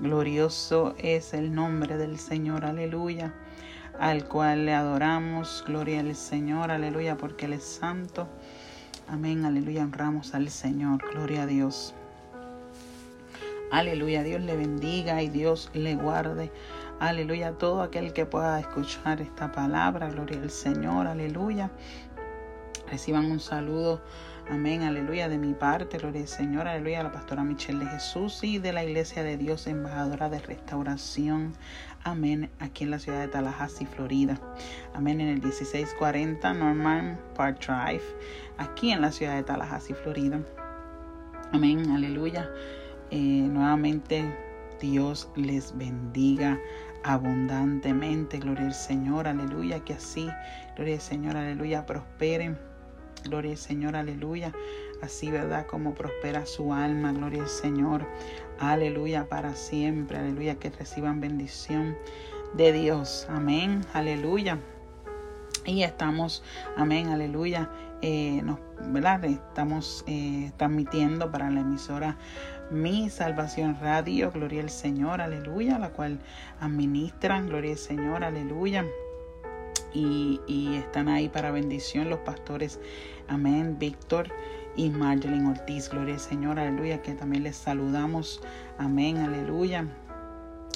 Glorioso 0.00 0.94
es 0.98 1.34
el 1.34 1.52
nombre 1.52 1.96
del 1.96 2.20
Señor, 2.20 2.64
aleluya, 2.64 3.34
al 3.98 4.28
cual 4.28 4.64
le 4.64 4.72
adoramos. 4.72 5.64
Gloria 5.66 5.98
al 5.98 6.14
Señor, 6.14 6.70
aleluya, 6.70 7.16
porque 7.16 7.46
Él 7.46 7.54
es 7.54 7.64
santo. 7.64 8.28
Amén, 9.08 9.44
aleluya, 9.44 9.82
honramos 9.82 10.36
al 10.36 10.50
Señor, 10.50 11.02
gloria 11.12 11.42
a 11.42 11.46
Dios. 11.46 11.94
Aleluya, 13.72 14.22
Dios 14.22 14.40
le 14.40 14.56
bendiga 14.56 15.20
y 15.20 15.28
Dios 15.28 15.68
le 15.74 15.96
guarde. 15.96 16.52
Aleluya, 17.00 17.58
todo 17.58 17.82
aquel 17.82 18.12
que 18.12 18.24
pueda 18.24 18.60
escuchar 18.60 19.20
esta 19.20 19.50
palabra, 19.50 20.08
gloria 20.10 20.40
al 20.40 20.50
Señor, 20.50 21.08
aleluya. 21.08 21.72
Reciban 22.88 23.30
un 23.30 23.40
saludo, 23.40 24.00
amén, 24.50 24.82
aleluya, 24.82 25.28
de 25.28 25.38
mi 25.38 25.52
parte, 25.54 25.98
gloria 25.98 26.22
al 26.22 26.28
Señor, 26.28 26.68
aleluya, 26.68 27.02
la 27.02 27.12
pastora 27.12 27.44
Michelle 27.44 27.84
de 27.84 27.90
Jesús 27.90 28.42
y 28.42 28.58
de 28.58 28.72
la 28.72 28.84
Iglesia 28.84 29.22
de 29.22 29.36
Dios, 29.36 29.66
embajadora 29.66 30.28
de 30.28 30.38
restauración, 30.40 31.52
amén, 32.04 32.50
aquí 32.58 32.84
en 32.84 32.90
la 32.90 32.98
ciudad 32.98 33.20
de 33.20 33.28
Tallahassee, 33.28 33.86
Florida, 33.86 34.40
amén, 34.94 35.20
en 35.20 35.28
el 35.28 35.42
1640 35.42 36.52
Norman 36.54 37.18
Park 37.34 37.64
Drive, 37.66 38.04
aquí 38.56 38.92
en 38.92 39.00
la 39.00 39.12
ciudad 39.12 39.36
de 39.36 39.42
Tallahassee, 39.42 39.94
Florida, 39.94 40.40
amén, 41.52 41.90
aleluya. 41.90 42.48
Eh, 43.10 43.48
nuevamente 43.50 44.22
Dios 44.80 45.30
les 45.34 45.76
bendiga 45.76 46.58
abundantemente. 47.04 48.38
Gloria 48.38 48.66
al 48.66 48.74
Señor, 48.74 49.26
aleluya. 49.26 49.80
Que 49.80 49.94
así, 49.94 50.28
gloria 50.76 50.96
al 50.96 51.00
Señor, 51.00 51.36
aleluya, 51.36 51.86
prosperen. 51.86 52.67
Gloria 53.24 53.52
al 53.52 53.56
Señor, 53.56 53.96
aleluya. 53.96 54.52
Así, 55.02 55.30
¿verdad? 55.30 55.66
Como 55.66 55.94
prospera 55.94 56.46
su 56.46 56.72
alma. 56.72 57.12
Gloria 57.12 57.42
al 57.42 57.48
Señor. 57.48 58.06
Aleluya 58.58 59.28
para 59.28 59.54
siempre. 59.54 60.18
Aleluya. 60.18 60.56
Que 60.56 60.70
reciban 60.70 61.20
bendición 61.20 61.96
de 62.54 62.72
Dios. 62.72 63.26
Amén. 63.28 63.84
Aleluya. 63.92 64.58
Y 65.68 65.82
estamos, 65.82 66.42
amén, 66.76 67.08
aleluya. 67.08 67.70
Eh, 68.00 68.40
nos, 68.42 68.58
¿verdad? 68.86 69.22
Estamos 69.24 70.02
eh, 70.06 70.50
transmitiendo 70.56 71.30
para 71.30 71.50
la 71.50 71.60
emisora 71.60 72.16
Mi 72.70 73.10
Salvación 73.10 73.76
Radio, 73.80 74.30
Gloria 74.30 74.62
al 74.62 74.70
Señor, 74.70 75.20
aleluya, 75.20 75.78
la 75.78 75.90
cual 75.90 76.20
administran, 76.60 77.48
Gloria 77.48 77.72
al 77.72 77.78
Señor, 77.78 78.24
aleluya. 78.24 78.86
Y, 79.92 80.40
y 80.46 80.76
están 80.76 81.08
ahí 81.08 81.28
para 81.28 81.50
bendición 81.50 82.08
los 82.08 82.20
pastores, 82.20 82.80
amén, 83.28 83.76
Víctor 83.78 84.28
y 84.76 84.90
Marjolin 84.90 85.46
Ortiz, 85.46 85.88
Gloria 85.88 86.14
al 86.14 86.20
Señor, 86.20 86.58
aleluya, 86.58 87.02
que 87.02 87.12
también 87.14 87.42
les 87.42 87.56
saludamos, 87.56 88.40
amén, 88.78 89.18
aleluya. 89.18 89.86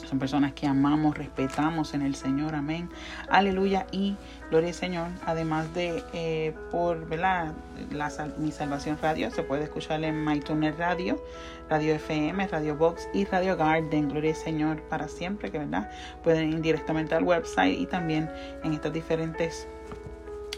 Son 0.05 0.19
personas 0.19 0.53
que 0.53 0.67
amamos, 0.67 1.17
respetamos 1.17 1.95
en 1.95 2.03
el 2.03 2.15
Señor, 2.15 2.55
amén. 2.55 2.91
Aleluya 3.29 3.87
y 3.93 4.17
gloria 4.51 4.71
al 4.71 4.75
Señor. 4.75 5.09
Además 5.27 5.73
de 5.75 6.03
eh, 6.13 6.55
por 6.71 7.07
¿verdad? 7.07 7.55
La, 7.91 8.11
mi 8.37 8.51
salvación 8.51 8.99
radio, 9.01 9.31
se 9.31 9.43
puede 9.43 9.65
escuchar 9.65 10.03
en 10.03 10.25
MyTuner 10.25 10.77
Radio, 10.77 11.23
Radio 11.71 11.95
FM, 11.95 12.49
Radio 12.49 12.77
Box 12.77 13.09
y 13.15 13.25
Radio 13.27 13.57
Garden. 13.57 14.09
Gloria 14.09 14.33
al 14.33 14.37
Señor 14.37 14.83
para 14.83 15.07
siempre, 15.07 15.51
que 15.51 15.59
verdad 15.59 15.91
pueden 16.25 16.53
ir 16.53 16.61
directamente 16.61 17.15
al 17.15 17.23
website 17.23 17.79
y 17.79 17.87
también 17.87 18.29
en 18.65 18.73
estas 18.73 18.93
diferentes 18.93 19.69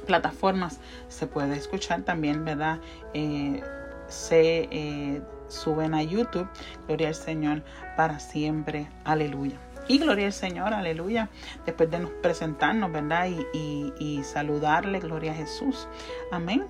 plataformas 0.04 0.80
se 1.08 1.26
puede 1.26 1.56
escuchar 1.56 2.02
también, 2.02 2.44
¿verdad? 2.44 2.78
Eh, 3.12 3.62
se 4.08 4.68
eh, 4.70 5.22
suben 5.48 5.94
a 5.94 6.02
YouTube. 6.02 6.48
Gloria 6.86 7.08
al 7.08 7.14
Señor 7.14 7.62
para 7.96 8.18
siempre. 8.18 8.88
Aleluya. 9.04 9.56
Y 9.86 9.98
gloria 9.98 10.26
al 10.26 10.32
Señor, 10.32 10.72
aleluya. 10.72 11.28
Después 11.66 11.90
de 11.90 11.98
nos 11.98 12.10
presentarnos, 12.10 12.90
¿verdad? 12.90 13.28
Y, 13.52 13.92
y, 13.98 14.24
saludarle, 14.24 15.00
gloria 15.00 15.32
a 15.32 15.34
Jesús. 15.34 15.88
Amén. 16.32 16.66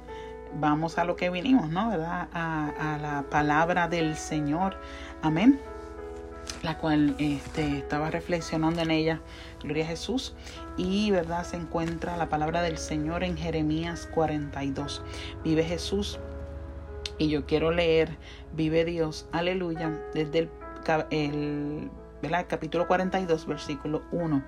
Vamos 0.59 0.98
a 0.98 1.04
lo 1.04 1.14
que 1.14 1.30
vinimos, 1.30 1.70
¿no? 1.70 1.91
¿Verdad? 1.91 2.28
A, 2.32 2.94
a 2.94 2.98
la 2.98 3.25
palabra 3.30 3.88
del 3.88 4.16
Señor. 4.16 4.76
Amén 5.22 5.60
la 6.64 6.78
cual 6.78 7.14
este, 7.19 7.78
estaba 7.78 8.10
reflexionando 8.10 8.80
en 8.80 8.91
ella, 8.91 9.20
Gloria 9.62 9.84
a 9.84 9.88
Jesús, 9.88 10.34
y 10.76 11.10
verdad 11.10 11.44
se 11.44 11.56
encuentra 11.56 12.16
la 12.16 12.28
palabra 12.28 12.62
del 12.62 12.78
Señor 12.78 13.22
en 13.22 13.36
Jeremías 13.36 14.08
42. 14.12 15.03
Vive 15.44 15.62
Jesús 15.62 16.19
y 17.19 17.28
yo 17.28 17.47
quiero 17.47 17.70
leer 17.70 18.16
Vive 18.54 18.84
Dios, 18.84 19.28
aleluya, 19.32 19.91
desde 20.14 20.48
el, 21.10 21.91
capítulo 22.48 22.86
42, 22.86 23.47
versículo 23.47 24.03
1. 24.12 24.42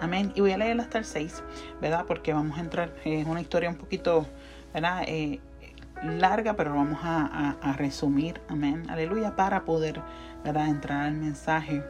Amén. 0.00 0.32
Y 0.34 0.40
voy 0.40 0.52
a 0.52 0.58
leer 0.58 0.78
hasta 0.80 0.98
el 0.98 1.04
6, 1.04 1.42
¿verdad? 1.80 2.04
Porque 2.06 2.32
vamos 2.32 2.58
a 2.58 2.60
entrar, 2.60 2.94
en 3.04 3.28
una 3.28 3.40
historia 3.40 3.70
un 3.70 3.76
poquito, 3.76 4.26
¿verdad? 4.74 5.04
Eh, 5.06 5.40
larga, 6.02 6.54
pero 6.54 6.74
vamos 6.74 6.98
a, 7.02 7.56
a, 7.62 7.72
resumir, 7.74 8.40
amén, 8.48 8.84
aleluya, 8.90 9.36
para 9.36 9.64
poder, 9.64 10.00
¿verdad? 10.44 10.68
Entrar 10.68 11.02
al 11.02 11.14
mensaje 11.14 11.82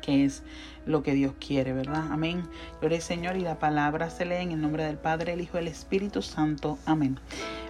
que 0.00 0.24
es 0.24 0.42
lo 0.86 1.02
que 1.02 1.12
Dios 1.12 1.34
quiere, 1.38 1.72
¿verdad? 1.72 2.04
Amén. 2.10 2.42
Gloria 2.80 3.00
Señor 3.00 3.36
y 3.36 3.40
la 3.40 3.58
palabra 3.58 4.10
se 4.10 4.24
lee 4.24 4.36
en 4.36 4.52
el 4.52 4.60
nombre 4.60 4.84
del 4.84 4.96
Padre, 4.96 5.34
el 5.34 5.40
Hijo 5.40 5.58
y 5.58 5.60
el 5.60 5.68
Espíritu 5.68 6.22
Santo. 6.22 6.78
Amén. 6.86 7.20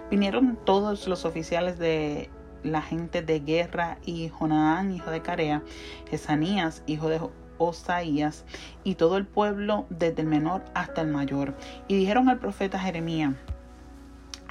Vinieron 0.09 0.57
todos 0.65 1.07
los 1.07 1.25
oficiales 1.25 1.77
de 1.77 2.29
la 2.63 2.81
gente 2.81 3.21
de 3.21 3.39
guerra 3.39 3.97
y 4.05 4.29
Jonadán, 4.29 4.91
hijo 4.91 5.09
de 5.11 5.21
Carea, 5.21 5.63
Jesanías, 6.09 6.83
hijo 6.85 7.09
de 7.09 7.19
Osaías, 7.57 8.45
y 8.83 8.95
todo 8.95 9.17
el 9.17 9.25
pueblo 9.25 9.85
desde 9.89 10.21
el 10.21 10.27
menor 10.27 10.63
hasta 10.73 11.01
el 11.01 11.07
mayor. 11.07 11.55
Y 11.87 11.95
dijeron 11.95 12.29
al 12.29 12.39
profeta 12.39 12.79
Jeremías, 12.79 13.33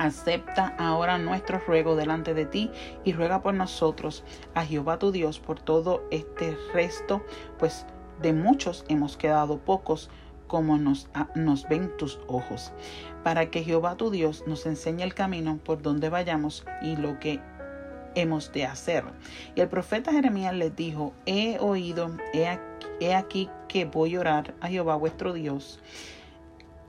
acepta 0.00 0.75
ahora 0.78 1.19
nuestro 1.19 1.59
ruego 1.59 1.94
delante 1.94 2.33
de 2.33 2.47
ti 2.47 2.71
y 3.05 3.12
ruega 3.12 3.43
por 3.43 3.53
nosotros 3.53 4.25
a 4.55 4.65
Jehová 4.65 4.99
tu 4.99 5.12
Dios 5.12 5.38
por 5.38 5.61
todo 5.61 6.03
este 6.11 6.56
resto, 6.72 7.22
pues 7.59 7.84
de 8.22 8.33
muchos 8.33 8.87
hemos 8.88 9.19
quedado 9.19 9.59
pocos 9.59 10.09
como 10.47 10.78
nos, 10.78 11.09
nos 11.34 11.69
ven 11.69 11.94
tus 11.99 12.19
ojos, 12.28 12.72
para 13.22 13.50
que 13.50 13.62
Jehová 13.62 13.97
tu 13.97 14.11
Dios 14.11 14.43
nos 14.47 14.65
enseñe 14.65 15.03
el 15.03 15.12
camino 15.12 15.59
por 15.62 15.83
donde 15.83 16.09
vayamos 16.09 16.65
y 16.81 16.97
lo 16.97 17.21
que 17.21 17.38
hemos 18.15 18.50
de 18.53 18.65
hacer. 18.65 19.05
Y 19.55 19.61
el 19.61 19.69
profeta 19.69 20.12
Jeremías 20.12 20.55
les 20.55 20.75
dijo, 20.75 21.12
he 21.27 21.59
oído, 21.61 22.17
he 22.32 22.49
aquí, 22.49 22.87
he 23.00 23.15
aquí 23.15 23.50
que 23.69 23.84
voy 23.84 24.17
a 24.17 24.21
orar 24.21 24.55
a 24.62 24.69
Jehová 24.69 24.97
vuestro 24.97 25.34
Dios 25.34 25.78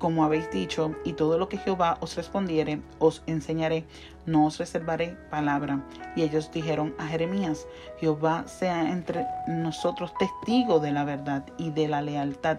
como 0.02 0.26
habéis 0.26 0.50
dicho, 0.50 0.96
y 1.06 1.14
todo 1.14 1.38
lo 1.38 1.48
que 1.48 1.60
Jehová 1.60 1.98
os 2.02 2.16
respondiere, 2.16 2.82
os 2.98 3.22
enseñaré, 3.28 3.86
no 4.26 4.48
os 4.48 4.58
reservaré 4.58 5.16
palabra. 5.30 5.86
Y 6.16 6.24
ellos 6.24 6.52
dijeron 6.52 6.96
a 6.98 7.06
Jeremías, 7.06 7.68
Jehová 8.00 8.46
sea 8.48 8.92
entre 8.92 9.28
nosotros 9.48 10.12
testigo 10.18 10.80
de 10.80 10.92
la 10.92 11.04
verdad 11.04 11.46
y 11.60 11.70
de 11.70 11.88
la 11.88 12.02
lealtad 12.02 12.58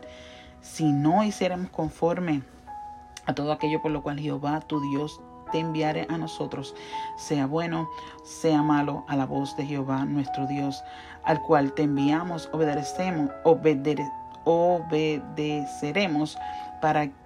si 0.60 0.92
no 0.92 1.24
hiciéramos 1.24 1.70
conforme 1.70 2.42
a 3.26 3.34
todo 3.34 3.50
aquello 3.50 3.82
por 3.82 3.90
lo 3.90 4.04
cual 4.04 4.20
Jehová 4.20 4.60
tu 4.60 4.80
Dios 4.92 5.20
te 5.50 5.58
enviare 5.58 6.06
a 6.08 6.18
nosotros, 6.18 6.76
sea 7.16 7.46
bueno, 7.46 7.90
sea 8.22 8.62
malo, 8.62 9.04
a 9.08 9.16
la 9.16 9.26
voz 9.26 9.56
de 9.56 9.66
Jehová 9.66 10.04
nuestro 10.04 10.46
Dios, 10.46 10.84
al 11.24 11.42
cual 11.42 11.72
te 11.72 11.82
enviamos, 11.82 12.48
obedecemos, 12.52 13.30
obedeceremos 14.44 16.38
para 16.80 17.08
que 17.08 17.21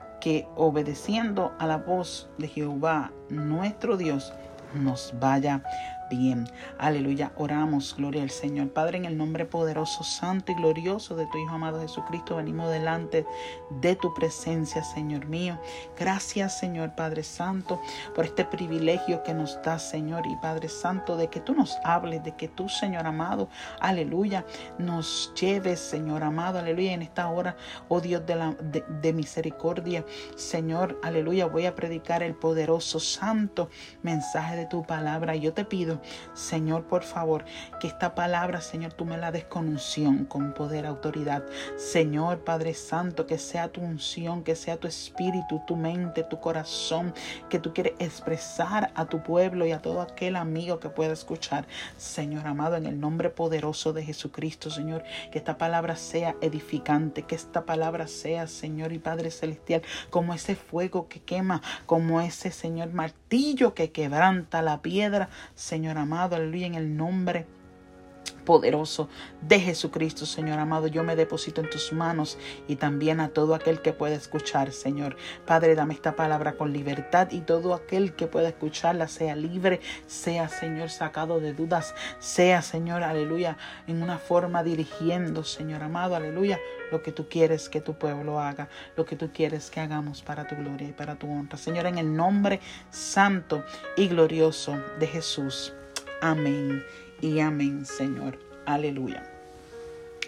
obedeciendo 0.56 1.52
a 1.58 1.66
la 1.66 1.78
voz 1.78 2.28
de 2.38 2.48
Jehová 2.48 3.12
nuestro 3.28 3.96
Dios 3.96 4.32
nos 4.74 5.14
vaya 5.20 5.62
bien. 6.10 6.48
Aleluya. 6.78 7.32
Oramos, 7.36 7.94
gloria 7.96 8.22
al 8.22 8.30
Señor. 8.30 8.72
Padre, 8.72 8.98
en 8.98 9.04
el 9.04 9.16
nombre 9.16 9.44
poderoso, 9.44 10.04
santo 10.04 10.52
y 10.52 10.54
glorioso 10.54 11.16
de 11.16 11.26
tu 11.26 11.38
Hijo 11.38 11.54
amado 11.54 11.80
Jesucristo, 11.80 12.36
venimos 12.36 12.70
delante 12.70 13.26
de 13.70 13.96
tu 13.96 14.12
presencia, 14.14 14.82
Señor 14.82 15.26
mío. 15.26 15.58
Gracias, 15.98 16.58
Señor 16.58 16.94
Padre 16.94 17.22
Santo, 17.22 17.80
por 18.14 18.24
este 18.24 18.44
privilegio 18.44 19.22
que 19.22 19.34
nos 19.34 19.60
das, 19.62 19.88
Señor 19.88 20.26
y 20.26 20.36
Padre 20.36 20.68
Santo, 20.68 21.16
de 21.16 21.28
que 21.28 21.40
tú 21.40 21.54
nos 21.54 21.76
hables, 21.84 22.22
de 22.24 22.36
que 22.36 22.48
tú, 22.48 22.68
Señor 22.68 23.06
amado, 23.06 23.48
aleluya, 23.80 24.44
nos 24.78 25.32
lleves, 25.40 25.80
Señor 25.80 26.22
amado, 26.22 26.58
aleluya, 26.58 26.92
en 26.92 27.02
esta 27.02 27.28
hora, 27.28 27.56
oh 27.88 28.00
Dios 28.00 28.24
de, 28.26 28.36
la, 28.36 28.52
de 28.52 29.12
misericordia, 29.12 30.04
Señor, 30.36 30.98
aleluya, 31.02 31.46
voy 31.46 31.66
a 31.66 31.74
predicar 31.74 32.22
el 32.22 32.34
poderoso, 32.34 33.00
santo 33.00 33.68
mensaje 34.02 34.56
de 34.56 34.66
tu 34.66 34.84
palabra. 34.84 35.36
Yo 35.36 35.52
te 35.52 35.64
pido 35.64 35.95
Señor, 36.34 36.84
por 36.84 37.02
favor, 37.02 37.44
que 37.80 37.86
esta 37.86 38.14
palabra, 38.14 38.60
Señor, 38.60 38.92
tú 38.92 39.04
me 39.04 39.16
la 39.16 39.32
des 39.32 39.44
con 39.44 39.68
unción, 39.68 40.24
con 40.24 40.52
poder, 40.52 40.86
autoridad. 40.86 41.44
Señor, 41.76 42.44
Padre 42.44 42.74
Santo, 42.74 43.26
que 43.26 43.38
sea 43.38 43.68
tu 43.68 43.80
unción, 43.80 44.42
que 44.42 44.56
sea 44.56 44.76
tu 44.76 44.88
espíritu, 44.88 45.62
tu 45.66 45.76
mente, 45.76 46.22
tu 46.22 46.40
corazón, 46.40 47.14
que 47.48 47.58
tú 47.58 47.72
quieres 47.72 47.94
expresar 47.98 48.92
a 48.94 49.06
tu 49.06 49.22
pueblo 49.22 49.66
y 49.66 49.72
a 49.72 49.80
todo 49.80 50.00
aquel 50.00 50.36
amigo 50.36 50.80
que 50.80 50.88
pueda 50.88 51.12
escuchar. 51.12 51.66
Señor 51.96 52.46
amado, 52.46 52.76
en 52.76 52.86
el 52.86 53.00
nombre 53.00 53.30
poderoso 53.30 53.92
de 53.92 54.04
Jesucristo, 54.04 54.70
Señor, 54.70 55.02
que 55.30 55.38
esta 55.38 55.58
palabra 55.58 55.96
sea 55.96 56.36
edificante, 56.40 57.22
que 57.22 57.34
esta 57.34 57.64
palabra 57.64 58.06
sea, 58.06 58.46
Señor 58.46 58.92
y 58.92 58.98
Padre 58.98 59.30
Celestial, 59.30 59.82
como 60.10 60.34
ese 60.34 60.56
fuego 60.56 61.08
que 61.08 61.20
quema, 61.20 61.62
como 61.86 62.20
ese, 62.20 62.50
Señor, 62.50 62.92
martillo 63.26 63.74
que 63.74 63.90
quebranta 63.90 64.62
la 64.62 64.82
piedra. 64.82 65.28
Señor 65.56 65.98
amado, 65.98 66.36
aleluya, 66.36 66.68
en 66.68 66.74
el 66.76 66.96
nombre 66.96 67.44
poderoso 68.30 69.08
de 69.42 69.60
Jesucristo, 69.60 70.26
Señor 70.26 70.58
amado. 70.58 70.86
Yo 70.86 71.02
me 71.02 71.16
deposito 71.16 71.60
en 71.60 71.70
tus 71.70 71.92
manos 71.92 72.38
y 72.68 72.76
también 72.76 73.20
a 73.20 73.28
todo 73.28 73.54
aquel 73.54 73.82
que 73.82 73.92
pueda 73.92 74.14
escuchar, 74.14 74.72
Señor. 74.72 75.16
Padre, 75.44 75.74
dame 75.74 75.94
esta 75.94 76.16
palabra 76.16 76.56
con 76.56 76.72
libertad 76.72 77.28
y 77.30 77.40
todo 77.40 77.74
aquel 77.74 78.14
que 78.14 78.26
pueda 78.26 78.48
escucharla 78.48 79.08
sea 79.08 79.36
libre, 79.36 79.80
sea, 80.06 80.48
Señor, 80.48 80.90
sacado 80.90 81.40
de 81.40 81.52
dudas, 81.52 81.94
sea, 82.18 82.62
Señor, 82.62 83.02
aleluya, 83.02 83.56
en 83.86 84.02
una 84.02 84.18
forma 84.18 84.62
dirigiendo, 84.62 85.44
Señor 85.44 85.82
amado, 85.82 86.16
aleluya, 86.16 86.58
lo 86.90 87.02
que 87.02 87.12
tú 87.12 87.28
quieres 87.28 87.68
que 87.68 87.80
tu 87.80 87.94
pueblo 87.94 88.40
haga, 88.40 88.68
lo 88.96 89.04
que 89.04 89.16
tú 89.16 89.30
quieres 89.32 89.70
que 89.70 89.80
hagamos 89.80 90.22
para 90.22 90.46
tu 90.46 90.54
gloria 90.56 90.88
y 90.88 90.92
para 90.92 91.16
tu 91.16 91.30
honra. 91.30 91.58
Señor, 91.58 91.86
en 91.86 91.98
el 91.98 92.14
nombre 92.14 92.60
santo 92.90 93.64
y 93.96 94.08
glorioso 94.08 94.78
de 94.98 95.06
Jesús. 95.06 95.72
Amén 96.20 97.05
y 97.20 97.40
amén, 97.40 97.86
Señor. 97.86 98.38
Aleluya. 98.66 99.32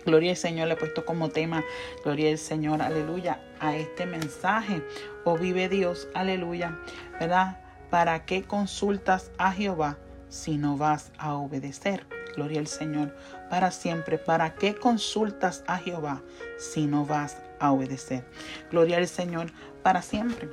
Gloria 0.05 0.31
al 0.31 0.37
Señor, 0.37 0.69
le 0.69 0.75
he 0.75 0.77
puesto 0.77 1.05
como 1.05 1.29
tema, 1.29 1.63
gloria 2.03 2.31
al 2.31 2.39
Señor, 2.39 2.81
aleluya, 2.81 3.43
a 3.61 3.77
este 3.77 4.07
mensaje. 4.07 4.83
Oh, 5.25 5.37
vive 5.37 5.69
Dios, 5.69 6.09
aleluya, 6.15 6.79
¿verdad? 7.21 7.61
¿Para 7.91 8.25
qué 8.25 8.43
consultas 8.43 9.31
a 9.39 9.53
Jehová 9.53 9.99
si 10.31 10.57
no 10.57 10.77
vas 10.77 11.11
a 11.19 11.35
obedecer? 11.35 12.07
Gloria 12.37 12.61
al 12.61 12.69
Señor, 12.69 13.15
para 13.51 13.71
siempre. 13.71 14.17
¿Para 14.17 14.55
qué 14.55 14.75
consultas 14.75 15.65
a 15.67 15.79
Jehová 15.79 16.23
si 16.59 16.87
no 16.87 17.05
vas 17.05 17.37
a 17.59 17.73
obedecer? 17.73 18.25
Gloria 18.71 18.99
al 18.99 19.09
Señor, 19.09 19.53
para 19.83 20.03
siempre. 20.03 20.49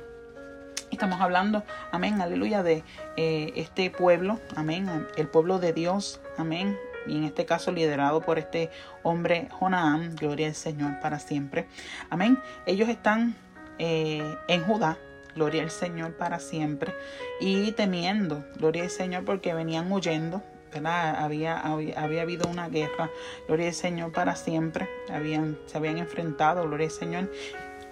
Estamos 0.90 1.20
hablando, 1.20 1.64
amén, 1.90 2.20
aleluya, 2.20 2.62
de 2.62 2.84
eh, 3.16 3.52
este 3.56 3.90
pueblo, 3.90 4.38
amén, 4.54 4.88
el 5.16 5.26
pueblo 5.26 5.58
de 5.58 5.72
Dios, 5.72 6.20
amén, 6.38 6.78
y 7.06 7.16
en 7.16 7.24
este 7.24 7.44
caso 7.44 7.72
liderado 7.72 8.20
por 8.20 8.38
este 8.38 8.70
hombre 9.02 9.48
Jonaán, 9.50 10.14
gloria 10.14 10.46
al 10.46 10.54
Señor 10.54 11.00
para 11.00 11.18
siempre, 11.18 11.66
amén. 12.08 12.38
Ellos 12.66 12.88
están 12.88 13.34
eh, 13.78 14.36
en 14.46 14.62
Judá, 14.62 14.96
gloria 15.34 15.64
al 15.64 15.70
Señor 15.70 16.14
para 16.14 16.38
siempre, 16.38 16.94
y 17.40 17.72
temiendo, 17.72 18.44
gloria 18.56 18.84
al 18.84 18.90
Señor, 18.90 19.24
porque 19.24 19.54
venían 19.54 19.90
huyendo, 19.90 20.42
¿verdad? 20.72 21.16
Había, 21.16 21.58
había, 21.58 22.22
habido 22.22 22.48
una 22.48 22.68
guerra, 22.68 23.10
gloria 23.48 23.68
al 23.68 23.74
Señor 23.74 24.12
para 24.12 24.36
siempre, 24.36 24.88
habían, 25.12 25.58
se 25.66 25.78
habían 25.78 25.98
enfrentado, 25.98 26.62
gloria 26.62 26.86
al 26.86 26.92
Señor. 26.92 27.32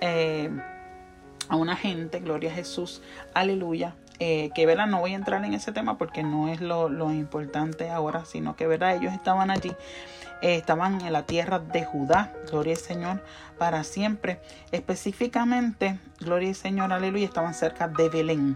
Eh, 0.00 0.50
a 1.48 1.56
una 1.56 1.76
gente, 1.76 2.20
gloria 2.20 2.50
a 2.50 2.54
Jesús, 2.54 3.02
aleluya, 3.34 3.94
eh, 4.20 4.50
que 4.54 4.64
verdad 4.64 4.86
no 4.86 5.00
voy 5.00 5.12
a 5.12 5.16
entrar 5.16 5.44
en 5.44 5.54
ese 5.54 5.72
tema 5.72 5.98
porque 5.98 6.22
no 6.22 6.48
es 6.48 6.60
lo, 6.60 6.88
importante 7.12 7.90
ahora, 7.90 8.24
sino 8.24 8.54
que 8.54 8.66
verdad 8.66 8.94
ellos 8.94 9.12
estaban 9.12 9.50
allí, 9.50 9.70
eh, 10.40 10.54
estaban 10.54 11.00
en 11.00 11.12
la 11.12 11.26
tierra 11.26 11.58
de 11.58 11.84
Judá, 11.84 12.32
gloria 12.48 12.74
al 12.74 12.78
Señor, 12.78 13.24
para 13.58 13.82
siempre. 13.82 14.40
Específicamente, 14.70 15.98
gloria 16.20 16.48
al 16.50 16.54
Señor, 16.54 16.92
aleluya, 16.92 17.24
estaban 17.24 17.54
cerca 17.54 17.88
de 17.88 18.08
Belén. 18.08 18.54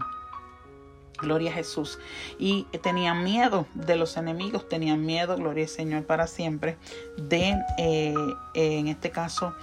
Gloria 1.21 1.51
a 1.51 1.53
Jesús. 1.53 1.99
Y 2.37 2.63
tenían 2.81 3.25
miedo 3.25 3.67
de 3.73 3.97
los 3.97 4.15
enemigos, 4.15 4.69
tenían 4.69 5.05
miedo, 5.05 5.35
gloria 5.35 5.65
al 5.65 5.69
Señor, 5.69 6.05
para 6.05 6.27
siempre, 6.27 6.77
de, 7.17 7.57
eh, 7.77 8.13
en 8.53 8.87
este 8.87 9.09
caso, 9.11 9.53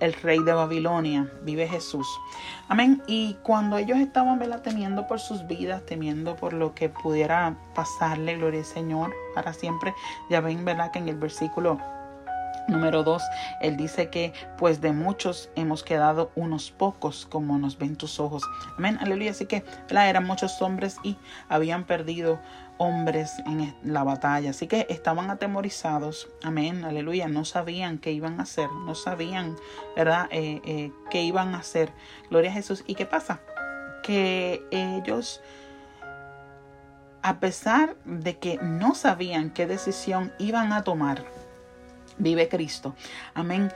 el 0.00 0.14
rey 0.14 0.38
de 0.42 0.52
Babilonia, 0.52 1.30
vive 1.42 1.68
Jesús. 1.68 2.06
Amén. 2.68 3.02
Y 3.06 3.34
cuando 3.42 3.76
ellos 3.78 3.98
estaban 3.98 4.38
¿verdad? 4.38 4.62
temiendo 4.62 5.06
por 5.06 5.20
sus 5.20 5.46
vidas, 5.46 5.84
temiendo 5.86 6.36
por 6.36 6.52
lo 6.52 6.74
que 6.74 6.88
pudiera 6.88 7.56
pasarle, 7.74 8.36
gloria 8.36 8.60
al 8.60 8.66
Señor, 8.66 9.12
para 9.34 9.52
siempre, 9.52 9.94
ya 10.30 10.40
ven, 10.40 10.64
¿verdad? 10.64 10.90
Que 10.90 10.98
en 10.98 11.08
el 11.08 11.16
versículo 11.16 11.78
Número 12.68 13.02
dos, 13.02 13.22
él 13.60 13.76
dice 13.76 14.10
que 14.10 14.32
pues 14.56 14.80
de 14.80 14.92
muchos 14.92 15.50
hemos 15.56 15.82
quedado 15.82 16.30
unos 16.36 16.70
pocos 16.70 17.26
como 17.26 17.58
nos 17.58 17.76
ven 17.76 17.96
tus 17.96 18.20
ojos. 18.20 18.44
Amén, 18.78 18.96
aleluya. 19.00 19.32
Así 19.32 19.46
que 19.46 19.64
¿verdad? 19.88 20.08
eran 20.08 20.24
muchos 20.24 20.62
hombres 20.62 20.96
y 21.02 21.16
habían 21.48 21.84
perdido 21.84 22.38
hombres 22.80 23.30
en 23.44 23.74
la 23.84 24.02
batalla. 24.04 24.50
Así 24.50 24.66
que 24.66 24.86
estaban 24.88 25.30
atemorizados. 25.30 26.28
Amén, 26.42 26.84
aleluya. 26.84 27.28
No 27.28 27.44
sabían 27.44 27.98
qué 27.98 28.10
iban 28.10 28.40
a 28.40 28.44
hacer. 28.44 28.70
No 28.72 28.94
sabían, 28.94 29.56
¿verdad? 29.94 30.28
Eh, 30.32 30.62
eh, 30.64 30.92
qué 31.10 31.22
iban 31.22 31.54
a 31.54 31.58
hacer. 31.58 31.92
Gloria 32.30 32.50
a 32.50 32.54
Jesús. 32.54 32.82
¿Y 32.86 32.94
qué 32.94 33.04
pasa? 33.04 33.40
Que 34.02 34.64
ellos 34.70 35.42
a 37.22 37.38
pesar 37.38 37.96
de 38.04 38.38
que 38.38 38.58
no 38.62 38.94
sabían 38.94 39.50
qué 39.50 39.66
decisión 39.66 40.32
iban 40.38 40.72
a 40.72 40.84
tomar, 40.84 41.24
vive 42.18 42.48
Cristo. 42.48 42.94
Amén. 43.34 43.70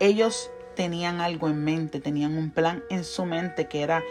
Ellos 0.00 0.50
tenían 0.74 1.20
algo 1.20 1.48
en 1.48 1.62
mente, 1.62 2.00
tenían 2.00 2.36
un 2.38 2.50
plan 2.50 2.82
en 2.88 3.04
su 3.04 3.26
mente 3.26 3.68
que 3.68 3.82
era, 3.82 4.02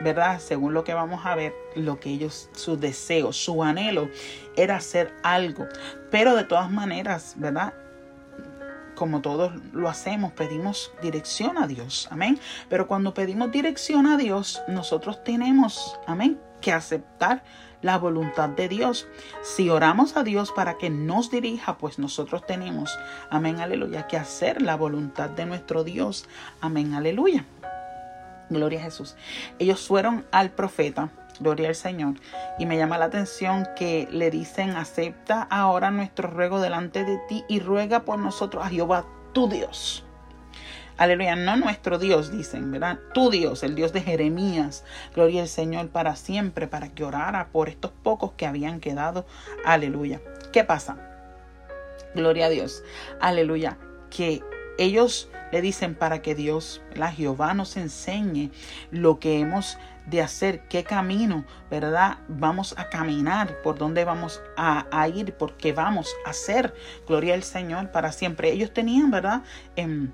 ¿verdad? 0.00 0.40
Según 0.40 0.74
lo 0.74 0.84
que 0.84 0.94
vamos 0.94 1.24
a 1.24 1.34
ver, 1.34 1.54
lo 1.74 2.00
que 2.00 2.10
ellos, 2.10 2.48
su 2.54 2.76
deseo, 2.76 3.32
su 3.32 3.62
anhelo 3.62 4.08
era 4.56 4.76
hacer 4.76 5.14
algo. 5.22 5.66
Pero 6.10 6.34
de 6.36 6.44
todas 6.44 6.70
maneras, 6.70 7.34
¿verdad? 7.36 7.74
como 8.96 9.20
todos 9.20 9.52
lo 9.72 9.88
hacemos, 9.88 10.32
pedimos 10.32 10.90
dirección 11.02 11.58
a 11.58 11.68
Dios. 11.68 12.08
Amén. 12.10 12.40
Pero 12.68 12.88
cuando 12.88 13.14
pedimos 13.14 13.52
dirección 13.52 14.06
a 14.06 14.16
Dios, 14.16 14.62
nosotros 14.66 15.22
tenemos, 15.22 15.96
amén, 16.06 16.40
que 16.60 16.72
aceptar 16.72 17.44
la 17.82 17.98
voluntad 17.98 18.48
de 18.48 18.68
Dios. 18.68 19.06
Si 19.42 19.70
oramos 19.70 20.16
a 20.16 20.24
Dios 20.24 20.50
para 20.50 20.78
que 20.78 20.90
nos 20.90 21.30
dirija, 21.30 21.78
pues 21.78 21.98
nosotros 21.98 22.44
tenemos, 22.46 22.98
amén, 23.30 23.60
aleluya, 23.60 24.08
que 24.08 24.16
hacer 24.16 24.62
la 24.62 24.76
voluntad 24.76 25.30
de 25.30 25.46
nuestro 25.46 25.84
Dios. 25.84 26.26
Amén, 26.60 26.94
aleluya. 26.94 27.44
Gloria 28.48 28.80
a 28.80 28.84
Jesús. 28.84 29.16
Ellos 29.58 29.86
fueron 29.86 30.24
al 30.30 30.50
profeta, 30.50 31.10
gloria 31.40 31.68
al 31.68 31.74
Señor, 31.74 32.14
y 32.58 32.66
me 32.66 32.76
llama 32.76 32.98
la 32.98 33.06
atención 33.06 33.66
que 33.76 34.08
le 34.10 34.30
dicen, 34.30 34.70
acepta 34.70 35.42
ahora 35.42 35.90
nuestro 35.90 36.28
ruego 36.28 36.60
delante 36.60 37.04
de 37.04 37.18
ti 37.28 37.44
y 37.48 37.60
ruega 37.60 38.04
por 38.04 38.18
nosotros 38.18 38.64
a 38.64 38.68
Jehová 38.68 39.06
tu 39.32 39.48
Dios. 39.48 40.04
Aleluya, 40.98 41.36
no 41.36 41.56
nuestro 41.56 41.98
Dios, 41.98 42.30
dicen, 42.30 42.70
¿verdad? 42.70 42.98
Tu 43.12 43.30
Dios, 43.30 43.62
el 43.62 43.74
Dios 43.74 43.92
de 43.92 44.00
Jeremías. 44.00 44.82
Gloria 45.14 45.42
al 45.42 45.48
Señor 45.48 45.88
para 45.90 46.16
siempre, 46.16 46.68
para 46.68 46.88
que 46.88 47.04
orara 47.04 47.48
por 47.52 47.68
estos 47.68 47.90
pocos 47.90 48.32
que 48.32 48.46
habían 48.46 48.80
quedado. 48.80 49.26
Aleluya. 49.66 50.22
¿Qué 50.54 50.64
pasa? 50.64 50.96
Gloria 52.14 52.46
a 52.46 52.48
Dios. 52.48 52.82
Aleluya. 53.20 53.76
Que 54.08 54.42
ellos 54.78 55.28
le 55.52 55.60
dicen 55.60 55.94
para 55.94 56.22
que 56.22 56.34
Dios, 56.34 56.82
la 56.94 57.10
Jehová 57.10 57.54
nos 57.54 57.76
enseñe 57.76 58.50
lo 58.90 59.18
que 59.18 59.38
hemos 59.38 59.78
de 60.06 60.22
hacer, 60.22 60.60
qué 60.68 60.84
camino, 60.84 61.44
¿verdad? 61.70 62.18
Vamos 62.28 62.74
a 62.78 62.88
caminar, 62.88 63.60
por 63.62 63.78
dónde 63.78 64.04
vamos 64.04 64.40
a, 64.56 65.08
ir, 65.08 65.34
porque 65.34 65.72
vamos 65.72 66.14
a 66.24 66.30
hacer. 66.30 66.74
Gloria 67.06 67.34
al 67.34 67.42
Señor 67.42 67.90
para 67.90 68.12
siempre. 68.12 68.52
Ellos 68.52 68.72
tenían, 68.72 69.10
¿verdad? 69.10 69.42
En, 69.74 70.12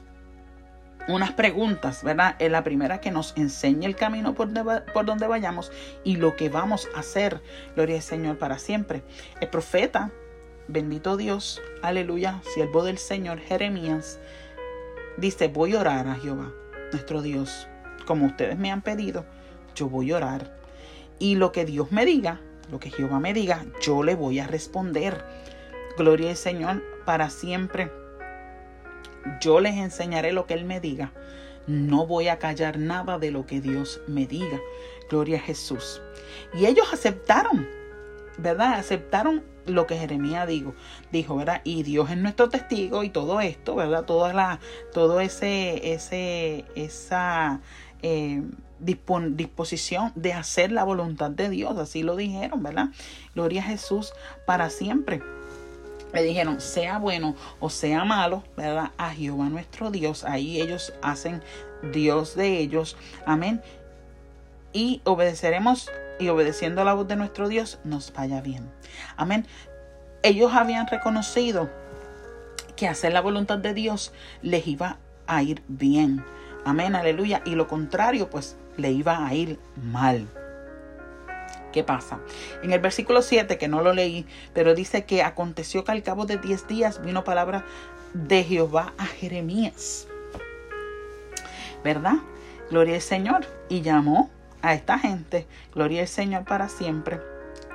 unas 1.08 1.32
preguntas, 1.32 2.02
¿verdad? 2.04 2.36
Es 2.38 2.50
la 2.50 2.62
primera 2.62 3.00
que 3.00 3.10
nos 3.10 3.36
enseña 3.36 3.88
el 3.88 3.96
camino 3.96 4.34
por 4.34 4.52
donde, 4.52 4.82
por 4.92 5.04
donde 5.04 5.26
vayamos 5.26 5.72
y 6.04 6.16
lo 6.16 6.36
que 6.36 6.48
vamos 6.48 6.88
a 6.94 7.00
hacer. 7.00 7.42
Gloria 7.74 7.96
al 7.96 8.02
Señor 8.02 8.38
para 8.38 8.58
siempre. 8.58 9.02
El 9.40 9.48
profeta, 9.48 10.10
bendito 10.68 11.16
Dios, 11.16 11.60
aleluya, 11.82 12.40
siervo 12.54 12.84
del 12.84 12.98
Señor 12.98 13.40
Jeremías, 13.40 14.20
dice, 15.16 15.48
voy 15.48 15.74
a 15.74 15.80
orar 15.80 16.08
a 16.08 16.16
Jehová, 16.16 16.52
nuestro 16.92 17.22
Dios. 17.22 17.68
Como 18.06 18.26
ustedes 18.26 18.58
me 18.58 18.70
han 18.70 18.82
pedido, 18.82 19.24
yo 19.74 19.88
voy 19.88 20.12
a 20.12 20.16
orar. 20.16 20.58
Y 21.18 21.36
lo 21.36 21.52
que 21.52 21.64
Dios 21.64 21.92
me 21.92 22.04
diga, 22.04 22.40
lo 22.70 22.80
que 22.80 22.90
Jehová 22.90 23.20
me 23.20 23.32
diga, 23.32 23.64
yo 23.80 24.02
le 24.02 24.14
voy 24.14 24.40
a 24.40 24.46
responder. 24.46 25.24
Gloria 25.96 26.30
al 26.30 26.36
Señor 26.36 26.82
para 27.04 27.30
siempre 27.30 27.90
yo 29.40 29.60
les 29.60 29.76
enseñaré 29.76 30.32
lo 30.32 30.46
que 30.46 30.54
Él 30.54 30.64
me 30.64 30.80
diga. 30.80 31.12
No 31.66 32.06
voy 32.06 32.28
a 32.28 32.38
callar 32.38 32.78
nada 32.78 33.18
de 33.18 33.30
lo 33.30 33.46
que 33.46 33.60
Dios 33.60 34.00
me 34.06 34.26
diga. 34.26 34.60
Gloria 35.08 35.38
a 35.38 35.40
Jesús. 35.40 36.02
Y 36.54 36.66
ellos 36.66 36.92
aceptaron. 36.92 37.68
¿verdad? 38.38 38.74
Aceptaron 38.74 39.42
lo 39.66 39.86
que 39.86 39.96
Jeremías 39.96 40.46
dijo, 40.46 40.74
dijo, 41.10 41.36
¿verdad? 41.36 41.60
Y 41.64 41.82
Dios 41.82 42.10
es 42.10 42.16
nuestro 42.16 42.48
testigo 42.48 43.04
y 43.04 43.10
todo 43.10 43.40
esto, 43.40 43.74
¿verdad? 43.74 44.04
Toda 44.04 44.60
todo 44.92 45.20
ese, 45.20 45.92
ese, 45.92 46.64
esa 46.74 47.60
eh, 48.02 48.42
disposición 48.78 50.12
de 50.14 50.32
hacer 50.32 50.72
la 50.72 50.84
voluntad 50.84 51.30
de 51.30 51.48
Dios, 51.48 51.78
así 51.78 52.02
lo 52.02 52.16
dijeron, 52.16 52.62
¿verdad? 52.62 52.88
Gloria 53.34 53.62
a 53.62 53.66
Jesús 53.66 54.12
para 54.46 54.70
siempre. 54.70 55.22
Le 56.12 56.22
dijeron, 56.22 56.60
sea 56.60 56.98
bueno 56.98 57.34
o 57.58 57.70
sea 57.70 58.04
malo, 58.04 58.44
¿verdad? 58.56 58.90
A 58.98 59.10
Jehová 59.10 59.48
nuestro 59.48 59.90
Dios. 59.90 60.24
Ahí 60.24 60.60
ellos 60.60 60.92
hacen 61.00 61.42
Dios 61.92 62.34
de 62.34 62.58
ellos. 62.58 62.96
Amén. 63.24 63.62
Y 64.74 65.00
obedeceremos 65.04 65.90
y 66.18 66.28
obedeciendo 66.28 66.84
la 66.84 66.94
voz 66.94 67.08
de 67.08 67.16
nuestro 67.16 67.48
Dios 67.48 67.78
nos 67.84 68.12
vaya 68.12 68.40
bien. 68.40 68.70
Amén. 69.16 69.46
Ellos 70.22 70.52
habían 70.54 70.86
reconocido 70.86 71.70
que 72.76 72.88
hacer 72.88 73.12
la 73.12 73.20
voluntad 73.20 73.58
de 73.58 73.74
Dios 73.74 74.12
les 74.42 74.66
iba 74.66 74.98
a 75.26 75.42
ir 75.42 75.62
bien. 75.68 76.24
Amén, 76.64 76.94
aleluya. 76.94 77.42
Y 77.44 77.54
lo 77.54 77.66
contrario, 77.66 78.30
pues 78.30 78.56
le 78.76 78.90
iba 78.92 79.26
a 79.26 79.34
ir 79.34 79.58
mal. 79.76 80.26
¿Qué 81.72 81.82
pasa? 81.82 82.20
En 82.62 82.72
el 82.72 82.80
versículo 82.80 83.22
7, 83.22 83.56
que 83.58 83.66
no 83.66 83.82
lo 83.82 83.94
leí, 83.94 84.26
pero 84.52 84.74
dice 84.74 85.04
que 85.04 85.22
aconteció 85.22 85.84
que 85.84 85.92
al 85.92 86.02
cabo 86.02 86.26
de 86.26 86.36
10 86.36 86.68
días 86.68 87.02
vino 87.02 87.24
palabra 87.24 87.64
de 88.12 88.44
Jehová 88.44 88.92
a 88.98 89.06
Jeremías. 89.06 90.06
¿Verdad? 91.82 92.16
Gloria 92.70 92.94
al 92.94 93.00
Señor. 93.00 93.46
Y 93.68 93.80
llamó 93.80 94.30
a 94.62 94.74
esta 94.74 94.98
gente, 94.98 95.46
gloria 95.74 96.02
al 96.02 96.08
Señor 96.08 96.44
para 96.44 96.68
siempre, 96.68 97.20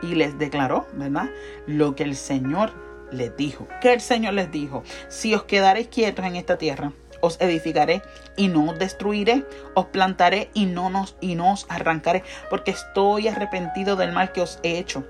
y 0.02 0.16
les 0.16 0.38
declaró, 0.38 0.88
¿verdad? 0.94 1.30
Lo 1.66 1.96
que 1.96 2.04
el 2.04 2.16
Señor 2.16 2.72
les 3.12 3.36
dijo. 3.38 3.68
¿Qué 3.82 3.94
el 3.94 4.02
Señor 4.02 4.34
les 4.34 4.52
dijo? 4.52 4.84
Si 5.10 5.34
os 5.34 5.44
quedaréis 5.44 5.88
quietos 5.88 6.26
en 6.26 6.36
esta 6.36 6.58
tierra, 6.58 6.92
os 7.22 7.40
edificaré 7.42 8.02
y 8.36 8.48
no 8.48 8.72
os 8.72 8.80
destruiré, 8.80 9.46
os 9.74 9.86
plantaré 9.86 10.50
y 10.54 10.66
no, 10.66 10.90
nos, 10.90 11.16
y 11.22 11.36
no 11.36 11.54
os 11.54 11.66
arrancaré, 11.70 12.24
porque 12.50 12.72
estoy 12.72 13.28
arrepentido 13.28 13.96
del 13.96 14.12
mal 14.12 14.32
que 14.32 14.42
os 14.42 14.60
he 14.64 14.78
hecho. 14.78 15.04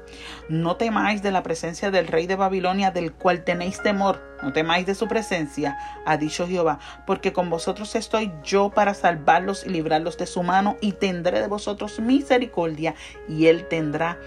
No 0.49 0.75
temáis 0.75 1.21
de 1.21 1.31
la 1.31 1.43
presencia 1.43 1.91
del 1.91 2.07
rey 2.07 2.27
de 2.27 2.35
Babilonia, 2.35 2.91
del 2.91 3.13
cual 3.13 3.43
tenéis 3.43 3.81
temor, 3.81 4.21
no 4.41 4.53
temáis 4.53 4.85
de 4.85 4.95
su 4.95 5.07
presencia, 5.07 5.77
ha 6.05 6.17
dicho 6.17 6.47
Jehová, 6.47 6.79
porque 7.05 7.33
con 7.33 7.49
vosotros 7.49 7.95
estoy 7.95 8.31
yo 8.43 8.69
para 8.69 8.93
salvarlos 8.93 9.65
y 9.65 9.69
librarlos 9.69 10.17
de 10.17 10.27
su 10.27 10.43
mano, 10.43 10.77
y 10.81 10.93
tendré 10.93 11.41
de 11.41 11.47
vosotros 11.47 11.99
misericordia, 11.99 12.95
y 13.27 13.47
él 13.47 13.67
tendrá 13.67 14.17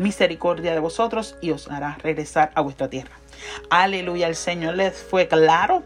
misericordia 0.00 0.72
de 0.72 0.80
vosotros 0.80 1.36
y 1.40 1.50
os 1.50 1.70
hará 1.70 1.98
regresar 2.02 2.50
a 2.54 2.62
vuestra 2.62 2.88
tierra. 2.88 3.12
Aleluya, 3.68 4.26
el 4.26 4.34
Señor 4.34 4.74
les 4.74 4.96
fue 4.96 5.28
claro 5.28 5.82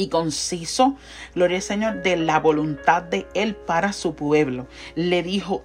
y 0.00 0.08
conciso, 0.08 0.96
gloria 1.34 1.58
al 1.58 1.62
Señor, 1.62 2.02
de 2.02 2.16
la 2.16 2.40
voluntad 2.40 3.02
de 3.02 3.26
Él 3.34 3.54
para 3.54 3.92
su 3.92 4.14
pueblo. 4.14 4.66
Le 4.94 5.22
dijo 5.22 5.62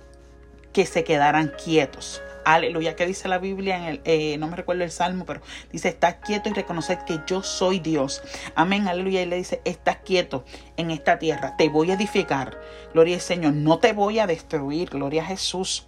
que 0.73 0.85
se 0.85 1.05
quedaran 1.05 1.53
quietos. 1.63 2.21
Aleluya, 2.43 2.97
que 2.97 3.05
dice 3.05 3.29
la 3.29 3.37
Biblia 3.37 3.77
en 3.77 3.83
el, 3.85 4.01
eh, 4.03 4.37
no 4.37 4.47
me 4.47 4.57
recuerdo 4.57 4.83
el 4.83 4.91
salmo, 4.91 5.25
pero 5.25 5.41
dice, 5.71 5.87
estás 5.87 6.15
quieto 6.15 6.49
y 6.49 6.53
reconocer 6.53 6.99
que 7.07 7.21
yo 7.25 7.43
soy 7.43 7.79
Dios. 7.79 8.21
Amén, 8.55 8.89
aleluya. 8.89 9.21
Y 9.21 9.25
le 9.25 9.37
dice, 9.37 9.61
estás 9.63 9.97
quieto 10.03 10.43
en 10.75 10.91
esta 10.91 11.17
tierra, 11.17 11.55
te 11.57 11.69
voy 11.69 11.91
a 11.91 11.93
edificar. 11.93 12.59
Gloria 12.93 13.15
al 13.15 13.21
Señor, 13.21 13.53
no 13.53 13.79
te 13.79 13.93
voy 13.93 14.19
a 14.19 14.27
destruir. 14.27 14.89
Gloria 14.89 15.23
a 15.23 15.27
Jesús 15.27 15.87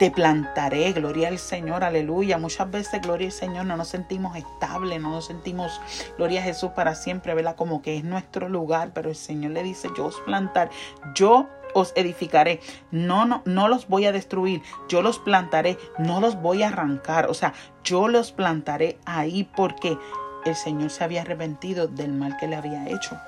te 0.00 0.10
plantaré, 0.10 0.94
gloria 0.94 1.28
al 1.28 1.38
Señor, 1.38 1.84
aleluya. 1.84 2.38
Muchas 2.38 2.70
veces, 2.70 3.02
gloria 3.02 3.26
al 3.26 3.32
Señor, 3.32 3.66
no 3.66 3.76
nos 3.76 3.88
sentimos 3.88 4.34
estables, 4.34 4.98
no 4.98 5.10
nos 5.10 5.26
sentimos, 5.26 5.78
gloria 6.16 6.40
a 6.40 6.44
Jesús 6.44 6.70
para 6.70 6.94
siempre, 6.94 7.34
¿verdad? 7.34 7.54
Como 7.54 7.82
que 7.82 7.98
es 7.98 8.02
nuestro 8.02 8.48
lugar, 8.48 8.92
pero 8.94 9.10
el 9.10 9.14
Señor 9.14 9.50
le 9.50 9.62
dice, 9.62 9.90
yo 9.94 10.06
os 10.06 10.18
plantaré, 10.22 10.70
yo 11.14 11.50
os 11.74 11.92
edificaré, 11.96 12.60
no, 12.90 13.26
no, 13.26 13.42
no 13.44 13.68
los 13.68 13.88
voy 13.88 14.06
a 14.06 14.12
destruir, 14.12 14.62
yo 14.88 15.02
los 15.02 15.18
plantaré, 15.18 15.76
no 15.98 16.18
los 16.18 16.40
voy 16.40 16.62
a 16.62 16.68
arrancar, 16.68 17.26
o 17.28 17.34
sea, 17.34 17.52
yo 17.84 18.08
los 18.08 18.32
plantaré 18.32 18.98
ahí 19.04 19.44
porque 19.54 19.98
el 20.46 20.56
Señor 20.56 20.88
se 20.88 21.04
había 21.04 21.20
arrepentido 21.20 21.88
del 21.88 22.12
mal 22.12 22.38
que 22.38 22.48
le 22.48 22.56
había 22.56 22.88
hecho. 22.88 23.18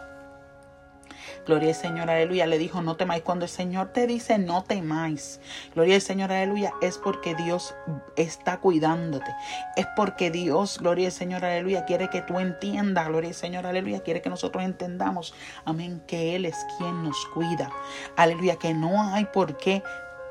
Gloria 1.47 1.71
al 1.71 1.75
Señor, 1.75 2.11
aleluya. 2.11 2.47
Le 2.47 2.59
dijo, 2.59 2.83
no 2.83 2.97
temáis. 2.97 3.23
Cuando 3.23 3.45
el 3.45 3.51
Señor 3.51 3.89
te 3.89 4.07
dice, 4.07 4.39
no 4.39 4.63
temáis. 4.63 5.41
Gloria 5.75 5.97
al 5.97 6.01
Señor, 6.01 6.33
aleluya. 6.33 6.73
Es 6.81 6.99
porque 6.99 7.35
Dios 7.35 7.75
está 8.17 8.59
cuidándote. 8.59 9.31
Es 9.77 9.87
porque 9.97 10.31
Dios, 10.31 10.79
gloria 10.79 11.07
al 11.07 11.13
Señor, 11.13 11.45
aleluya, 11.45 11.85
quiere 11.85 12.09
que 12.09 12.23
tú 12.23 12.39
entiendas. 12.39 13.09
Gloria 13.09 13.31
al 13.31 13.35
Señor, 13.35 13.67
aleluya. 13.67 14.01
Quiere 14.01 14.23
que 14.23 14.31
nosotros 14.31 14.65
entendamos, 14.65 15.35
amén, 15.65 16.03
que 16.07 16.37
Él 16.37 16.47
es 16.47 16.57
quien 16.79 17.03
nos 17.03 17.27
cuida. 17.27 17.71
Aleluya, 18.17 18.57
que 18.57 18.75
no 18.75 19.03
hay 19.13 19.25
por 19.27 19.57
qué 19.57 19.83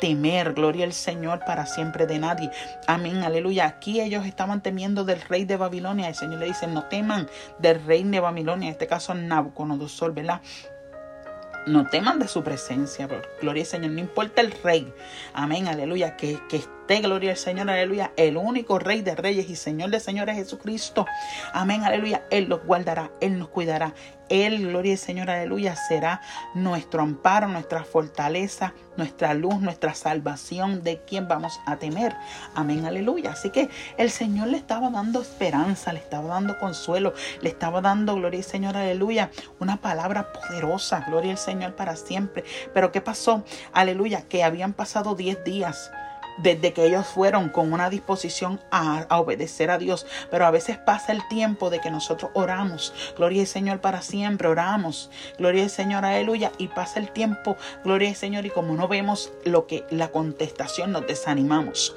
temer, 0.02 0.54
gloria 0.54 0.86
al 0.86 0.94
Señor 0.94 1.46
para 1.46 1.66
siempre 1.66 2.08
de 2.08 2.20
nadie. 2.20 2.52
Amén, 2.88 3.24
aleluya. 3.24 3.68
Aquí 3.68 4.02
ellos 4.02 4.26
estaban 4.26 4.62
temiendo 4.62 5.06
del 5.06 5.22
rey 5.22 5.46
de 5.46 5.56
Babilonia. 5.58 6.10
El 6.10 6.16
Señor 6.16 6.40
le 6.40 6.48
dice, 6.48 6.68
no 6.68 6.86
teman 6.86 7.30
del 7.60 7.86
rey 7.86 8.04
de 8.04 8.20
Babilonia, 8.20 8.68
en 8.68 8.72
este 8.74 8.88
caso 8.88 9.14
Nabucodonosor, 9.14 10.14
¿verdad? 10.14 10.42
No 11.66 11.88
teman 11.88 12.20
de 12.20 12.28
su 12.28 12.44
presencia, 12.44 13.08
gloria 13.42 13.64
al 13.64 13.68
Señor, 13.68 13.92
no 13.92 14.00
importa 14.00 14.42
el 14.42 14.52
rey, 14.64 14.94
amén, 15.34 15.68
aleluya, 15.68 16.18
que, 16.18 16.40
que 16.50 16.62
esté, 16.82 17.00
gloria 17.02 17.32
al 17.32 17.38
Señor, 17.38 17.70
aleluya, 17.70 18.12
el 18.18 18.38
único 18.38 18.80
rey 18.80 19.02
de 19.02 19.16
reyes 19.16 19.50
y 19.50 19.56
Señor 19.56 19.92
de 19.92 20.00
señores 20.00 20.36
Jesucristo, 20.36 21.06
amén, 21.54 21.84
aleluya, 21.84 22.24
Él 22.32 22.48
los 22.50 22.64
guardará, 22.66 23.12
Él 23.22 23.38
nos 23.38 23.50
cuidará, 23.50 23.94
Él, 24.30 24.68
gloria 24.68 24.94
al 24.94 24.98
Señor, 24.98 25.30
aleluya, 25.30 25.76
será 25.76 26.22
nuestro 26.56 27.02
amparo, 27.02 27.48
nuestra 27.48 27.84
fortaleza, 27.84 28.74
nuestra 28.98 29.34
luz, 29.34 29.62
nuestra 29.62 29.94
salvación, 29.94 30.84
de 30.84 31.02
quien 31.06 31.28
vamos 31.28 31.60
a 31.66 31.78
temer, 31.78 32.16
amén, 32.56 32.86
aleluya, 32.86 33.32
así 33.32 33.52
que 33.52 33.70
el 33.98 34.10
Señor 34.10 34.48
le 34.48 34.58
estaba 34.58 34.90
dando 34.90 35.22
esperanza, 35.22 35.94
le 35.94 36.00
estaba 36.00 36.30
dando 36.30 36.58
consuelo, 36.58 37.14
le 37.42 37.50
estaba 37.50 37.82
dando, 37.82 38.16
gloria 38.16 38.40
al 38.40 38.46
Señor, 38.46 38.76
aleluya, 38.76 39.30
una 39.60 39.78
palabra 39.78 40.34
poderosa, 40.34 41.06
gloria 41.08 41.32
al 41.32 41.38
Señor 41.38 41.76
para 41.76 41.96
siempre, 41.96 42.44
pero 42.74 42.92
¿qué 42.92 43.02
pasó? 43.02 43.44
Aleluya, 43.72 44.24
que 44.28 44.44
habían 44.44 44.74
pasado 44.74 45.16
10 45.16 45.44
días 45.44 45.92
desde 46.42 46.74
que 46.74 46.86
ellos 46.86 47.08
fueron 47.08 47.50
con 47.50 47.74
una 47.74 47.90
disposición 47.90 48.60
a, 48.72 49.06
obedecer 49.18 49.72
a 49.72 49.78
Dios. 49.78 50.06
Pero 50.30 50.46
a 50.46 50.52
veces 50.52 50.78
pasa 50.78 51.12
el 51.12 51.28
tiempo 51.28 51.70
de 51.70 51.80
que 51.80 51.92
nosotros 51.92 52.32
oramos, 52.34 52.94
gloria 53.18 53.42
al 53.42 53.48
Señor 53.48 53.82
para 53.82 54.02
siempre, 54.02 54.48
oramos, 54.48 55.10
gloria 55.38 55.64
al 55.64 55.70
Señor, 55.70 56.06
aleluya, 56.06 56.52
y 56.58 56.68
pasa 56.68 57.00
el 57.00 57.12
tiempo, 57.12 57.58
gloria 57.84 58.10
al 58.10 58.16
Señor, 58.16 58.46
y 58.46 58.50
como 58.50 58.76
no 58.76 58.88
vemos 58.88 59.32
lo 59.46 59.68
que 59.68 59.86
la 59.90 60.10
contestación, 60.10 60.92
nos 60.92 61.08
desanimamos, 61.08 61.96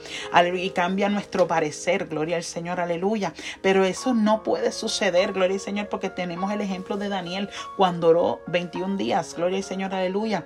y 0.55 0.71
cambia 0.71 1.09
nuestro 1.09 1.47
parecer, 1.47 2.07
gloria 2.07 2.37
al 2.37 2.45
Señor, 2.45 2.81
aleluya. 2.81 3.33
Pero 3.63 3.85
eso 3.85 4.15
no 4.15 4.43
puede 4.43 4.73
suceder, 4.73 5.33
gloria 5.33 5.55
al 5.55 5.61
Señor, 5.61 5.89
porque 5.89 6.11
tenemos 6.11 6.53
el 6.53 6.61
ejemplo 6.61 6.97
de 6.97 7.09
Daniel 7.09 7.49
cuando 7.77 8.09
oró 8.09 8.41
21 8.47 8.97
días, 8.97 9.35
gloria 9.35 9.59
al 9.59 9.65
Señor, 9.65 9.95
aleluya. 9.95 10.45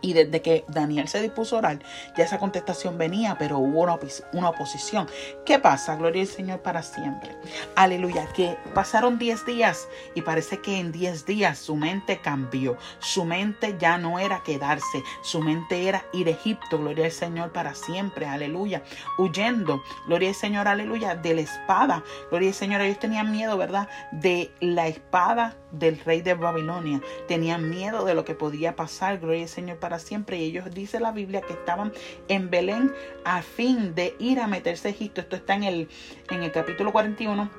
Y 0.00 0.12
desde 0.12 0.42
que 0.42 0.64
Daniel 0.68 1.08
se 1.08 1.20
dispuso 1.20 1.56
a 1.56 1.58
orar, 1.58 1.78
ya 2.16 2.24
esa 2.24 2.38
contestación 2.38 2.98
venía, 2.98 3.36
pero 3.38 3.58
hubo 3.58 3.82
una, 3.82 3.98
una, 4.32 4.50
oposición. 4.50 5.08
¿Qué 5.44 5.58
pasa? 5.58 5.96
Gloria 5.96 6.22
al 6.22 6.28
Señor 6.28 6.60
para 6.60 6.82
siempre. 6.82 7.36
Aleluya. 7.74 8.26
Que 8.32 8.56
pasaron 8.74 9.18
10 9.18 9.46
días 9.46 9.88
y 10.14 10.22
parece 10.22 10.58
que 10.60 10.78
en 10.78 10.92
10 10.92 11.26
días 11.26 11.58
su 11.58 11.74
mente 11.74 12.20
cambió. 12.22 12.76
Su 13.00 13.24
mente 13.24 13.76
ya 13.78 13.98
no 13.98 14.18
era 14.18 14.42
quedarse. 14.44 15.02
Su 15.22 15.40
mente 15.40 15.88
era 15.88 16.04
ir 16.12 16.28
a 16.28 16.30
Egipto. 16.30 16.78
Gloria 16.78 17.06
al 17.06 17.12
Señor 17.12 17.52
para 17.52 17.74
siempre. 17.74 18.26
Aleluya. 18.26 18.82
Huyendo. 19.18 19.82
Gloria 20.06 20.28
al 20.28 20.34
Señor. 20.34 20.68
Aleluya. 20.68 21.16
De 21.16 21.34
la 21.34 21.40
espada. 21.40 22.04
Gloria 22.30 22.50
al 22.50 22.54
Señor. 22.54 22.80
Ellos 22.82 22.98
tenían 22.98 23.32
miedo, 23.32 23.56
¿verdad? 23.56 23.88
De 24.12 24.52
la 24.60 24.86
espada 24.86 25.56
del 25.72 25.98
rey 26.00 26.20
de 26.20 26.34
Babilonia. 26.34 27.00
Tenían 27.26 27.68
miedo 27.68 28.04
de 28.04 28.14
lo 28.14 28.24
que 28.24 28.34
podía 28.34 28.76
pasar. 28.76 29.18
Gloria 29.18 29.42
al 29.42 29.48
Señor 29.48 29.78
para 29.78 29.87
para 29.88 29.98
siempre. 29.98 30.36
Y 30.36 30.44
ellos, 30.44 30.66
dice 30.74 31.00
la 31.00 31.12
Biblia, 31.12 31.40
que 31.40 31.54
estaban 31.54 31.94
en 32.28 32.50
Belén 32.50 32.92
a 33.24 33.40
fin 33.40 33.94
de 33.94 34.14
ir 34.18 34.38
a 34.38 34.46
meterse 34.46 34.88
a 34.88 34.90
Egipto. 34.90 35.22
Esto 35.22 35.36
está 35.36 35.54
en 35.54 35.62
el, 35.62 35.88
en 36.30 36.42
el 36.42 36.52
capítulo 36.52 36.92
41 36.92 37.50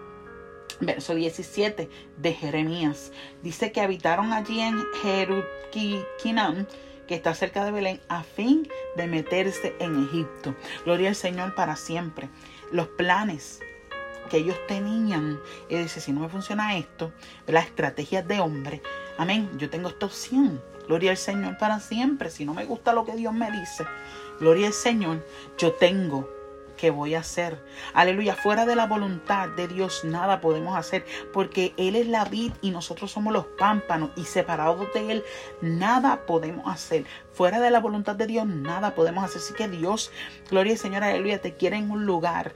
verso 0.82 1.16
17 1.16 1.90
de 2.18 2.34
Jeremías. 2.34 3.12
Dice 3.42 3.72
que 3.72 3.82
habitaron 3.82 4.32
allí 4.32 4.60
en 4.60 4.80
Jeruquinam, 5.02 6.68
que 7.08 7.16
está 7.16 7.34
cerca 7.34 7.66
de 7.66 7.72
Belén, 7.72 8.00
a 8.10 8.22
fin 8.22 8.70
de 8.96 9.08
meterse 9.08 9.76
en 9.80 10.06
Egipto. 10.06 10.56
Gloria 10.86 11.10
al 11.10 11.16
Señor 11.16 11.56
para 11.56 11.76
siempre. 11.76 12.30
Los 12.72 12.90
planes 12.90 13.60
que 14.30 14.38
ellos 14.38 14.56
tenían, 14.68 15.40
y 15.68 15.78
dice, 15.78 16.00
si 16.00 16.12
no 16.12 16.20
me 16.20 16.30
funciona 16.30 16.78
esto, 16.78 17.12
las 17.48 17.66
estrategias 17.66 18.28
de 18.28 18.40
hombre, 18.40 18.84
amén, 19.18 19.50
yo 19.58 19.72
tengo 19.72 19.90
esta 19.90 20.06
opción. 20.06 20.62
Gloria 20.90 21.12
al 21.12 21.18
Señor 21.18 21.60
para 21.60 21.80
siempre. 21.80 22.32
Si 22.32 22.46
no 22.46 22.56
me 22.56 22.66
gusta 22.66 22.94
lo 22.94 23.06
que 23.06 23.16
Dios 23.16 23.32
me 23.32 23.52
dice, 23.52 23.86
gloria 24.40 24.66
al 24.68 24.74
Señor, 24.74 25.24
yo 25.56 25.74
tengo 25.74 26.28
¿qué 26.78 26.90
voy 26.90 27.14
a 27.14 27.20
hacer? 27.20 27.64
Aleluya, 27.94 28.36
fuera 28.36 28.66
de 28.66 28.76
la 28.76 28.88
voluntad 28.88 29.50
de 29.50 29.68
Dios 29.68 30.04
nada 30.04 30.42
podemos 30.42 30.76
hacer 30.76 31.06
porque 31.32 31.74
Él 31.78 31.96
es 31.96 32.08
la 32.08 32.26
vid 32.26 32.54
y 32.62 32.72
nosotros 32.72 33.12
somos 33.12 33.34
los 33.34 33.46
pámpanos 33.46 34.12
y 34.16 34.24
separados 34.24 34.92
de 34.94 35.12
Él 35.12 35.24
nada 35.62 36.26
podemos 36.26 36.66
hacer. 36.68 37.06
Fuera 37.34 37.60
de 37.60 37.70
la 37.70 37.82
voluntad 37.82 38.16
de 38.16 38.26
Dios 38.26 38.48
nada 38.48 38.96
podemos 38.96 39.24
hacer. 39.26 39.42
Así 39.42 39.54
que 39.54 39.68
Dios, 39.68 40.12
gloria 40.50 40.74
al 40.74 40.80
Señor, 40.80 41.04
aleluya, 41.04 41.40
te 41.40 41.56
quiere 41.56 41.78
en 41.78 41.92
un 41.92 42.08
lugar 42.08 42.54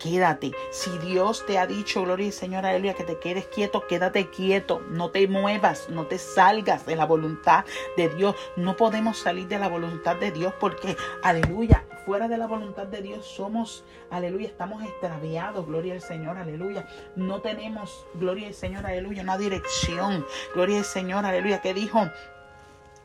quédate. 0.00 0.52
Si 0.70 0.90
Dios 0.98 1.44
te 1.46 1.58
ha 1.58 1.66
dicho, 1.66 2.02
gloria 2.02 2.26
al 2.26 2.32
Señor, 2.32 2.66
aleluya, 2.66 2.94
que 2.94 3.04
te 3.04 3.18
quedes 3.18 3.46
quieto, 3.46 3.86
quédate 3.86 4.30
quieto. 4.30 4.82
No 4.90 5.10
te 5.10 5.28
muevas, 5.28 5.88
no 5.88 6.06
te 6.06 6.18
salgas 6.18 6.86
de 6.86 6.96
la 6.96 7.04
voluntad 7.04 7.64
de 7.96 8.08
Dios. 8.08 8.34
No 8.56 8.76
podemos 8.76 9.18
salir 9.18 9.46
de 9.46 9.58
la 9.58 9.68
voluntad 9.68 10.16
de 10.16 10.32
Dios 10.32 10.52
porque, 10.58 10.96
aleluya, 11.22 11.84
fuera 12.04 12.26
de 12.26 12.38
la 12.38 12.46
voluntad 12.46 12.86
de 12.86 13.02
Dios 13.02 13.24
somos, 13.26 13.84
aleluya, 14.10 14.48
estamos 14.48 14.82
extraviados, 14.82 15.66
gloria 15.66 15.94
al 15.94 16.00
Señor, 16.00 16.38
aleluya. 16.38 16.88
No 17.14 17.40
tenemos, 17.40 18.06
gloria 18.14 18.48
al 18.48 18.54
Señor, 18.54 18.86
aleluya, 18.86 19.22
una 19.22 19.38
dirección. 19.38 20.26
Gloria 20.54 20.78
al 20.78 20.84
Señor, 20.84 21.24
aleluya, 21.24 21.60
que 21.60 21.74
dijo 21.74 22.10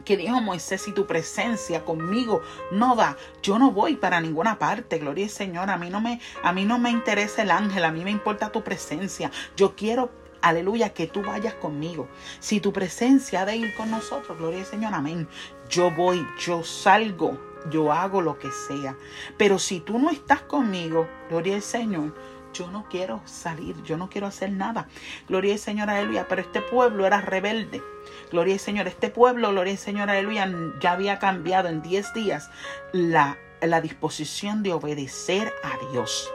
que 0.05 0.15
dijo 0.15 0.39
Moisés, 0.39 0.81
si 0.81 0.93
tu 0.93 1.05
presencia 1.05 1.83
conmigo 1.83 2.41
no 2.71 2.95
va, 2.95 3.17
yo 3.41 3.59
no 3.59 3.71
voy 3.71 3.97
para 3.97 4.21
ninguna 4.21 4.57
parte, 4.57 4.99
gloria 4.99 5.25
al 5.25 5.31
Señor, 5.31 5.69
a 5.69 5.77
mí 5.77 5.89
no 5.89 5.99
me, 5.99 6.21
a 6.43 6.53
mí 6.53 6.63
no 6.63 6.79
me 6.79 6.91
interesa 6.91 7.41
el 7.41 7.51
ángel, 7.51 7.83
a 7.83 7.91
mí 7.91 8.03
me 8.03 8.11
importa 8.11 8.51
tu 8.51 8.63
presencia, 8.63 9.31
yo 9.57 9.75
quiero 9.75 10.11
aleluya, 10.41 10.93
que 10.93 11.07
tú 11.07 11.23
vayas 11.23 11.55
conmigo. 11.55 12.07
Si 12.39 12.59
tu 12.59 12.71
presencia 12.71 13.41
ha 13.41 13.45
de 13.45 13.55
ir 13.55 13.75
con 13.75 13.89
nosotros, 13.89 14.37
gloria 14.37 14.59
al 14.59 14.65
Señor, 14.65 14.93
amén. 14.93 15.27
Yo 15.69 15.89
voy, 15.89 16.23
yo 16.39 16.63
salgo, 16.63 17.39
yo 17.71 17.91
hago 17.91 18.21
lo 18.21 18.37
que 18.37 18.51
sea. 18.51 18.95
Pero 19.37 19.57
si 19.57 19.79
tú 19.79 19.97
no 19.97 20.11
estás 20.11 20.41
conmigo, 20.41 21.07
gloria 21.29 21.55
al 21.55 21.63
Señor, 21.63 22.13
yo 22.57 22.71
no 22.71 22.85
quiero 22.89 23.21
salir, 23.25 23.81
yo 23.83 23.97
no 23.97 24.09
quiero 24.09 24.27
hacer 24.27 24.51
nada. 24.51 24.87
Gloria 25.27 25.53
al 25.53 25.59
Señor, 25.59 25.89
aleluya. 25.89 26.27
Pero 26.27 26.41
este 26.41 26.61
pueblo 26.61 27.05
era 27.05 27.21
rebelde. 27.21 27.83
Gloria 28.31 28.53
al 28.53 28.59
Señor, 28.59 28.87
este 28.87 29.09
pueblo, 29.09 29.49
gloria 29.51 29.73
al 29.73 29.79
Señor, 29.79 30.09
aleluya, 30.09 30.49
ya 30.79 30.91
había 30.93 31.19
cambiado 31.19 31.69
en 31.69 31.81
10 31.81 32.13
días 32.13 32.49
la, 32.93 33.37
la 33.61 33.81
disposición 33.81 34.63
de 34.63 34.73
obedecer 34.73 35.51
a 35.63 35.91
Dios. 35.91 36.31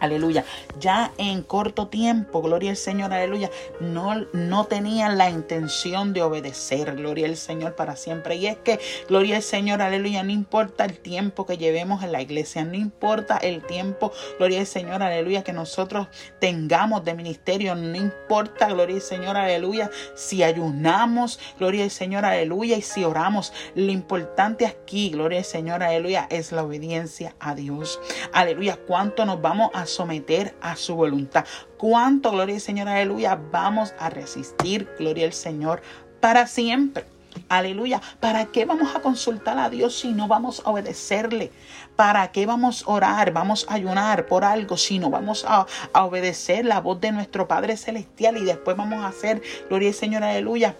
Aleluya. 0.00 0.44
Ya 0.80 1.12
en 1.18 1.42
corto 1.42 1.88
tiempo, 1.88 2.42
gloria 2.42 2.70
al 2.70 2.76
Señor, 2.76 3.12
aleluya, 3.12 3.50
no, 3.80 4.26
no 4.32 4.64
tenían 4.64 5.16
la 5.16 5.30
intención 5.30 6.12
de 6.12 6.22
obedecer, 6.22 6.96
gloria 6.96 7.26
al 7.26 7.36
Señor 7.36 7.74
para 7.74 7.96
siempre. 7.96 8.36
Y 8.36 8.46
es 8.46 8.56
que, 8.58 8.80
gloria 9.08 9.36
al 9.36 9.42
Señor, 9.42 9.80
aleluya, 9.82 10.22
no 10.22 10.30
importa 10.30 10.84
el 10.84 10.98
tiempo 10.98 11.46
que 11.46 11.58
llevemos 11.58 12.02
en 12.02 12.12
la 12.12 12.20
iglesia, 12.20 12.64
no 12.64 12.74
importa 12.74 13.38
el 13.38 13.62
tiempo, 13.62 14.12
gloria 14.38 14.60
al 14.60 14.66
Señor, 14.66 15.02
aleluya, 15.02 15.44
que 15.44 15.52
nosotros 15.52 16.08
tengamos 16.40 17.04
de 17.04 17.14
ministerio, 17.14 17.74
no 17.74 17.96
importa, 17.96 18.68
gloria 18.68 18.96
al 18.96 19.02
Señor, 19.02 19.36
aleluya, 19.36 19.90
si 20.14 20.42
ayunamos, 20.42 21.38
gloria 21.58 21.84
al 21.84 21.90
Señor, 21.90 22.24
aleluya, 22.24 22.76
y 22.76 22.82
si 22.82 23.04
oramos. 23.04 23.52
Lo 23.74 23.92
importante 23.92 24.66
aquí, 24.66 25.10
gloria 25.10 25.38
al 25.38 25.44
Señor, 25.44 25.82
aleluya, 25.82 26.26
es 26.30 26.52
la 26.52 26.64
obediencia 26.64 27.34
a 27.40 27.54
Dios. 27.54 28.00
Aleluya, 28.32 28.76
cuánto 28.86 29.24
nos 29.24 29.40
vamos 29.40 29.70
someter 29.86 30.54
a 30.60 30.76
su 30.76 30.94
voluntad. 30.94 31.44
Cuánto, 31.76 32.32
gloria 32.32 32.56
al 32.56 32.60
Señor, 32.60 32.88
aleluya, 32.88 33.38
vamos 33.50 33.94
a 33.98 34.10
resistir, 34.10 34.88
gloria 34.98 35.26
al 35.26 35.32
Señor, 35.32 35.82
para 36.20 36.46
siempre. 36.46 37.04
Aleluya. 37.48 38.00
¿Para 38.20 38.46
qué 38.46 38.64
vamos 38.64 38.94
a 38.94 39.00
consultar 39.00 39.58
a 39.58 39.68
Dios 39.68 39.98
si 39.98 40.12
no 40.12 40.28
vamos 40.28 40.62
a 40.64 40.70
obedecerle? 40.70 41.50
¿Para 41.96 42.30
qué 42.30 42.46
vamos 42.46 42.84
a 42.86 42.90
orar? 42.92 43.32
Vamos 43.32 43.66
a 43.68 43.74
ayunar 43.74 44.26
por 44.26 44.44
algo 44.44 44.76
si 44.76 45.00
no 45.00 45.10
vamos 45.10 45.44
a, 45.46 45.66
a 45.92 46.04
obedecer 46.04 46.64
la 46.64 46.80
voz 46.80 47.00
de 47.00 47.10
nuestro 47.10 47.48
Padre 47.48 47.76
Celestial 47.76 48.36
y 48.36 48.44
después 48.44 48.76
vamos 48.76 49.04
a 49.04 49.08
hacer, 49.08 49.42
gloria 49.68 49.88
al 49.88 49.94
Señor, 49.94 50.22
aleluya 50.22 50.76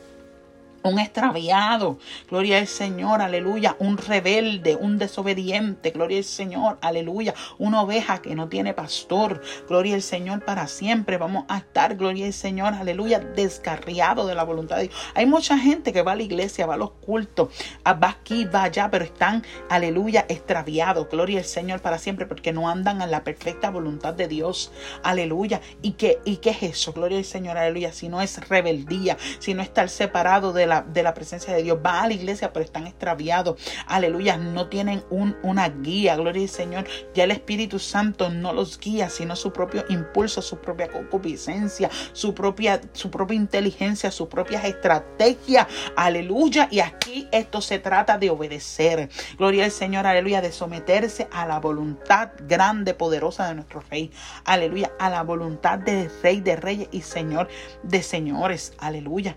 un 0.84 0.98
extraviado, 0.98 1.98
gloria 2.28 2.58
al 2.58 2.66
Señor, 2.66 3.22
aleluya, 3.22 3.74
un 3.78 3.96
rebelde, 3.96 4.76
un 4.76 4.98
desobediente, 4.98 5.90
gloria 5.90 6.18
al 6.18 6.24
Señor, 6.24 6.78
aleluya, 6.82 7.32
una 7.58 7.80
oveja 7.80 8.20
que 8.20 8.34
no 8.34 8.50
tiene 8.50 8.74
pastor, 8.74 9.40
gloria 9.66 9.94
al 9.94 10.02
Señor 10.02 10.44
para 10.44 10.66
siempre, 10.66 11.16
vamos 11.16 11.46
a 11.48 11.56
estar, 11.56 11.96
gloria 11.96 12.26
al 12.26 12.34
Señor, 12.34 12.74
aleluya, 12.74 13.18
descarriado 13.18 14.26
de 14.26 14.34
la 14.34 14.44
voluntad 14.44 14.76
de 14.76 14.88
Dios. 14.88 14.94
Hay 15.14 15.24
mucha 15.24 15.56
gente 15.56 15.90
que 15.94 16.02
va 16.02 16.12
a 16.12 16.16
la 16.16 16.22
iglesia, 16.22 16.66
va 16.66 16.74
a 16.74 16.78
los 16.78 16.90
cultos, 16.90 17.48
ah, 17.84 17.94
va 17.94 18.10
aquí, 18.10 18.44
va 18.44 18.64
allá, 18.64 18.90
pero 18.90 19.06
están, 19.06 19.42
aleluya, 19.70 20.26
extraviados, 20.28 21.08
gloria 21.08 21.38
al 21.38 21.46
Señor 21.46 21.80
para 21.80 21.96
siempre, 21.96 22.26
porque 22.26 22.52
no 22.52 22.68
andan 22.68 23.00
en 23.00 23.10
la 23.10 23.24
perfecta 23.24 23.70
voluntad 23.70 24.12
de 24.12 24.28
Dios, 24.28 24.70
aleluya. 25.02 25.62
¿Y 25.80 25.92
qué, 25.92 26.18
y 26.26 26.36
qué 26.36 26.50
es 26.50 26.62
eso? 26.62 26.92
Gloria 26.92 27.16
al 27.16 27.24
Señor, 27.24 27.56
aleluya, 27.56 27.90
si 27.94 28.10
no 28.10 28.20
es 28.20 28.46
rebeldía, 28.50 29.16
si 29.38 29.54
no 29.54 29.62
estar 29.62 29.88
separado 29.88 30.52
de 30.52 30.66
la 30.66 30.73
de 30.82 31.02
la 31.02 31.14
presencia 31.14 31.54
de 31.54 31.62
Dios. 31.62 31.78
Va 31.84 32.02
a 32.02 32.08
la 32.08 32.14
iglesia, 32.14 32.52
pero 32.52 32.64
están 32.64 32.86
extraviados. 32.86 33.60
Aleluya, 33.86 34.36
no 34.36 34.68
tienen 34.68 35.04
un, 35.10 35.36
una 35.42 35.68
guía. 35.68 36.16
Gloria 36.16 36.42
al 36.42 36.48
Señor. 36.48 36.86
Ya 37.14 37.24
el 37.24 37.30
Espíritu 37.30 37.78
Santo 37.78 38.30
no 38.30 38.52
los 38.52 38.78
guía, 38.78 39.08
sino 39.10 39.36
su 39.36 39.52
propio 39.52 39.84
impulso, 39.88 40.42
su 40.42 40.58
propia 40.58 40.88
concupiscencia, 40.88 41.90
su 42.12 42.34
propia, 42.34 42.80
su 42.92 43.10
propia 43.10 43.36
inteligencia, 43.36 44.10
sus 44.10 44.28
propias 44.28 44.64
estrategias. 44.64 45.66
Aleluya. 45.96 46.68
Y 46.70 46.80
aquí 46.80 47.28
esto 47.32 47.60
se 47.60 47.78
trata 47.78 48.18
de 48.18 48.30
obedecer. 48.30 49.08
Gloria 49.38 49.64
al 49.64 49.70
Señor, 49.70 50.06
aleluya, 50.06 50.40
de 50.40 50.52
someterse 50.52 51.28
a 51.32 51.46
la 51.46 51.60
voluntad 51.60 52.30
grande, 52.46 52.94
poderosa 52.94 53.48
de 53.48 53.54
nuestro 53.54 53.82
Rey. 53.90 54.10
Aleluya, 54.44 54.92
a 54.98 55.10
la 55.10 55.22
voluntad 55.22 55.78
del 55.78 56.10
Rey 56.22 56.40
de 56.40 56.56
Reyes 56.56 56.88
y 56.92 57.02
Señor 57.02 57.48
de 57.82 58.02
Señores. 58.02 58.72
Aleluya. 58.78 59.36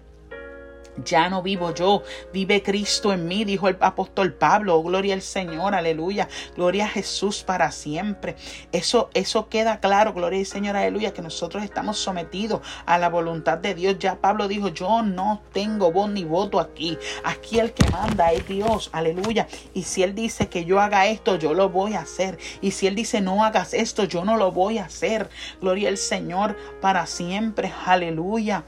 Ya 1.03 1.29
no 1.29 1.41
vivo 1.41 1.73
yo, 1.73 2.03
vive 2.33 2.63
Cristo 2.63 3.13
en 3.13 3.27
mí, 3.27 3.45
dijo 3.45 3.67
el 3.67 3.77
apóstol 3.79 4.33
Pablo. 4.33 4.77
Oh, 4.77 4.83
gloria 4.83 5.13
al 5.13 5.21
Señor, 5.21 5.75
aleluya. 5.75 6.27
Gloria 6.55 6.85
a 6.85 6.89
Jesús 6.89 7.43
para 7.43 7.71
siempre. 7.71 8.35
Eso, 8.71 9.09
eso 9.13 9.49
queda 9.49 9.79
claro, 9.79 10.13
gloria 10.13 10.39
al 10.39 10.45
Señor, 10.45 10.75
aleluya, 10.75 11.13
que 11.13 11.21
nosotros 11.21 11.63
estamos 11.63 11.97
sometidos 11.97 12.61
a 12.85 12.97
la 12.97 13.09
voluntad 13.09 13.57
de 13.57 13.75
Dios. 13.75 13.97
Ya 13.99 14.15
Pablo 14.15 14.47
dijo, 14.47 14.69
yo 14.69 15.03
no 15.03 15.41
tengo 15.53 15.91
voz 15.91 16.09
ni 16.09 16.23
voto 16.23 16.59
aquí. 16.59 16.97
Aquí 17.23 17.59
el 17.59 17.73
que 17.73 17.89
manda 17.91 18.31
es 18.31 18.47
Dios, 18.47 18.89
aleluya. 18.93 19.47
Y 19.73 19.83
si 19.83 20.03
Él 20.03 20.15
dice 20.15 20.47
que 20.49 20.65
yo 20.65 20.79
haga 20.79 21.07
esto, 21.07 21.37
yo 21.37 21.53
lo 21.53 21.69
voy 21.69 21.93
a 21.93 22.01
hacer. 22.01 22.37
Y 22.61 22.71
si 22.71 22.87
Él 22.87 22.95
dice 22.95 23.21
no 23.21 23.43
hagas 23.43 23.73
esto, 23.73 24.03
yo 24.05 24.25
no 24.25 24.37
lo 24.37 24.51
voy 24.51 24.77
a 24.77 24.85
hacer. 24.85 25.29
Gloria 25.61 25.89
al 25.89 25.97
Señor 25.97 26.55
para 26.81 27.05
siempre, 27.05 27.71
aleluya. 27.85 28.63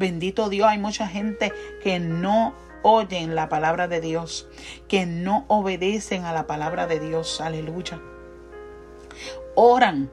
Bendito 0.00 0.48
Dios, 0.48 0.66
hay 0.66 0.78
mucha 0.78 1.06
gente 1.06 1.52
que 1.82 2.00
no 2.00 2.54
oyen 2.82 3.34
la 3.34 3.50
palabra 3.50 3.86
de 3.86 4.00
Dios, 4.00 4.48
que 4.88 5.04
no 5.04 5.44
obedecen 5.48 6.24
a 6.24 6.32
la 6.32 6.46
palabra 6.46 6.86
de 6.86 6.98
Dios. 6.98 7.38
Aleluya. 7.42 8.00
Oran, 9.54 10.10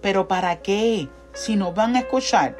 pero 0.00 0.28
¿para 0.28 0.62
qué? 0.62 1.08
Si 1.32 1.56
no 1.56 1.72
van 1.72 1.96
a 1.96 1.98
escuchar. 1.98 2.56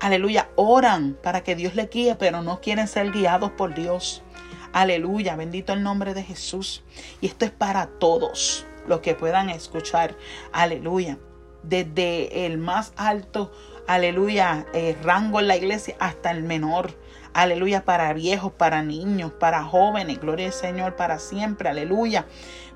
Aleluya, 0.00 0.50
oran 0.56 1.16
para 1.22 1.44
que 1.44 1.54
Dios 1.54 1.76
les 1.76 1.88
guíe, 1.88 2.16
pero 2.16 2.42
no 2.42 2.60
quieren 2.60 2.88
ser 2.88 3.12
guiados 3.12 3.52
por 3.52 3.72
Dios. 3.72 4.24
Aleluya, 4.72 5.36
bendito 5.36 5.74
el 5.74 5.84
nombre 5.84 6.12
de 6.12 6.24
Jesús. 6.24 6.82
Y 7.20 7.28
esto 7.28 7.44
es 7.44 7.52
para 7.52 7.86
todos 7.86 8.66
los 8.88 8.98
que 8.98 9.14
puedan 9.14 9.48
escuchar. 9.48 10.16
Aleluya. 10.50 11.20
Desde 11.62 12.46
el 12.46 12.58
más 12.58 12.92
alto 12.96 13.52
aleluya, 13.86 14.66
eh, 14.72 14.96
rango 15.02 15.40
en 15.40 15.48
la 15.48 15.56
iglesia 15.56 15.96
hasta 15.98 16.30
el 16.30 16.42
menor. 16.42 16.92
Aleluya, 17.34 17.84
para 17.84 18.12
viejos, 18.12 18.52
para 18.52 18.82
niños, 18.82 19.32
para 19.32 19.64
jóvenes. 19.64 20.20
Gloria 20.20 20.46
al 20.46 20.52
Señor 20.52 20.96
para 20.96 21.18
siempre. 21.18 21.68
Aleluya 21.68 22.26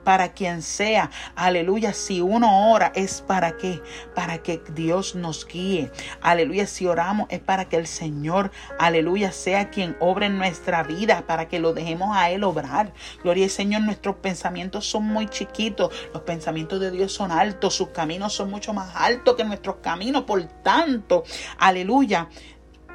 para 0.06 0.34
quien 0.34 0.62
sea. 0.62 1.10
Aleluya. 1.34 1.92
Si 1.92 2.20
uno 2.20 2.70
ora 2.70 2.92
es 2.94 3.22
para 3.22 3.56
qué? 3.56 3.82
Para 4.14 4.38
que 4.38 4.62
Dios 4.72 5.16
nos 5.16 5.44
guíe. 5.44 5.90
Aleluya. 6.22 6.68
Si 6.68 6.86
oramos 6.86 7.26
es 7.28 7.40
para 7.40 7.64
que 7.64 7.76
el 7.76 7.88
Señor, 7.88 8.52
aleluya, 8.78 9.32
sea 9.32 9.68
quien 9.68 9.96
obre 9.98 10.26
en 10.26 10.38
nuestra 10.38 10.84
vida, 10.84 11.26
para 11.26 11.48
que 11.48 11.58
lo 11.58 11.72
dejemos 11.72 12.16
a 12.16 12.30
Él 12.30 12.44
obrar. 12.44 12.92
Gloria 13.24 13.46
al 13.46 13.50
Señor. 13.50 13.82
Nuestros 13.82 14.14
pensamientos 14.16 14.86
son 14.88 15.06
muy 15.06 15.26
chiquitos. 15.26 15.92
Los 16.14 16.22
pensamientos 16.22 16.78
de 16.78 16.92
Dios 16.92 17.12
son 17.12 17.32
altos. 17.32 17.74
Sus 17.74 17.88
caminos 17.88 18.32
son 18.32 18.48
mucho 18.48 18.72
más 18.72 18.94
altos 18.94 19.34
que 19.34 19.42
nuestros 19.42 19.78
caminos. 19.82 20.22
Por 20.22 20.44
tanto, 20.62 21.24
aleluya 21.58 22.28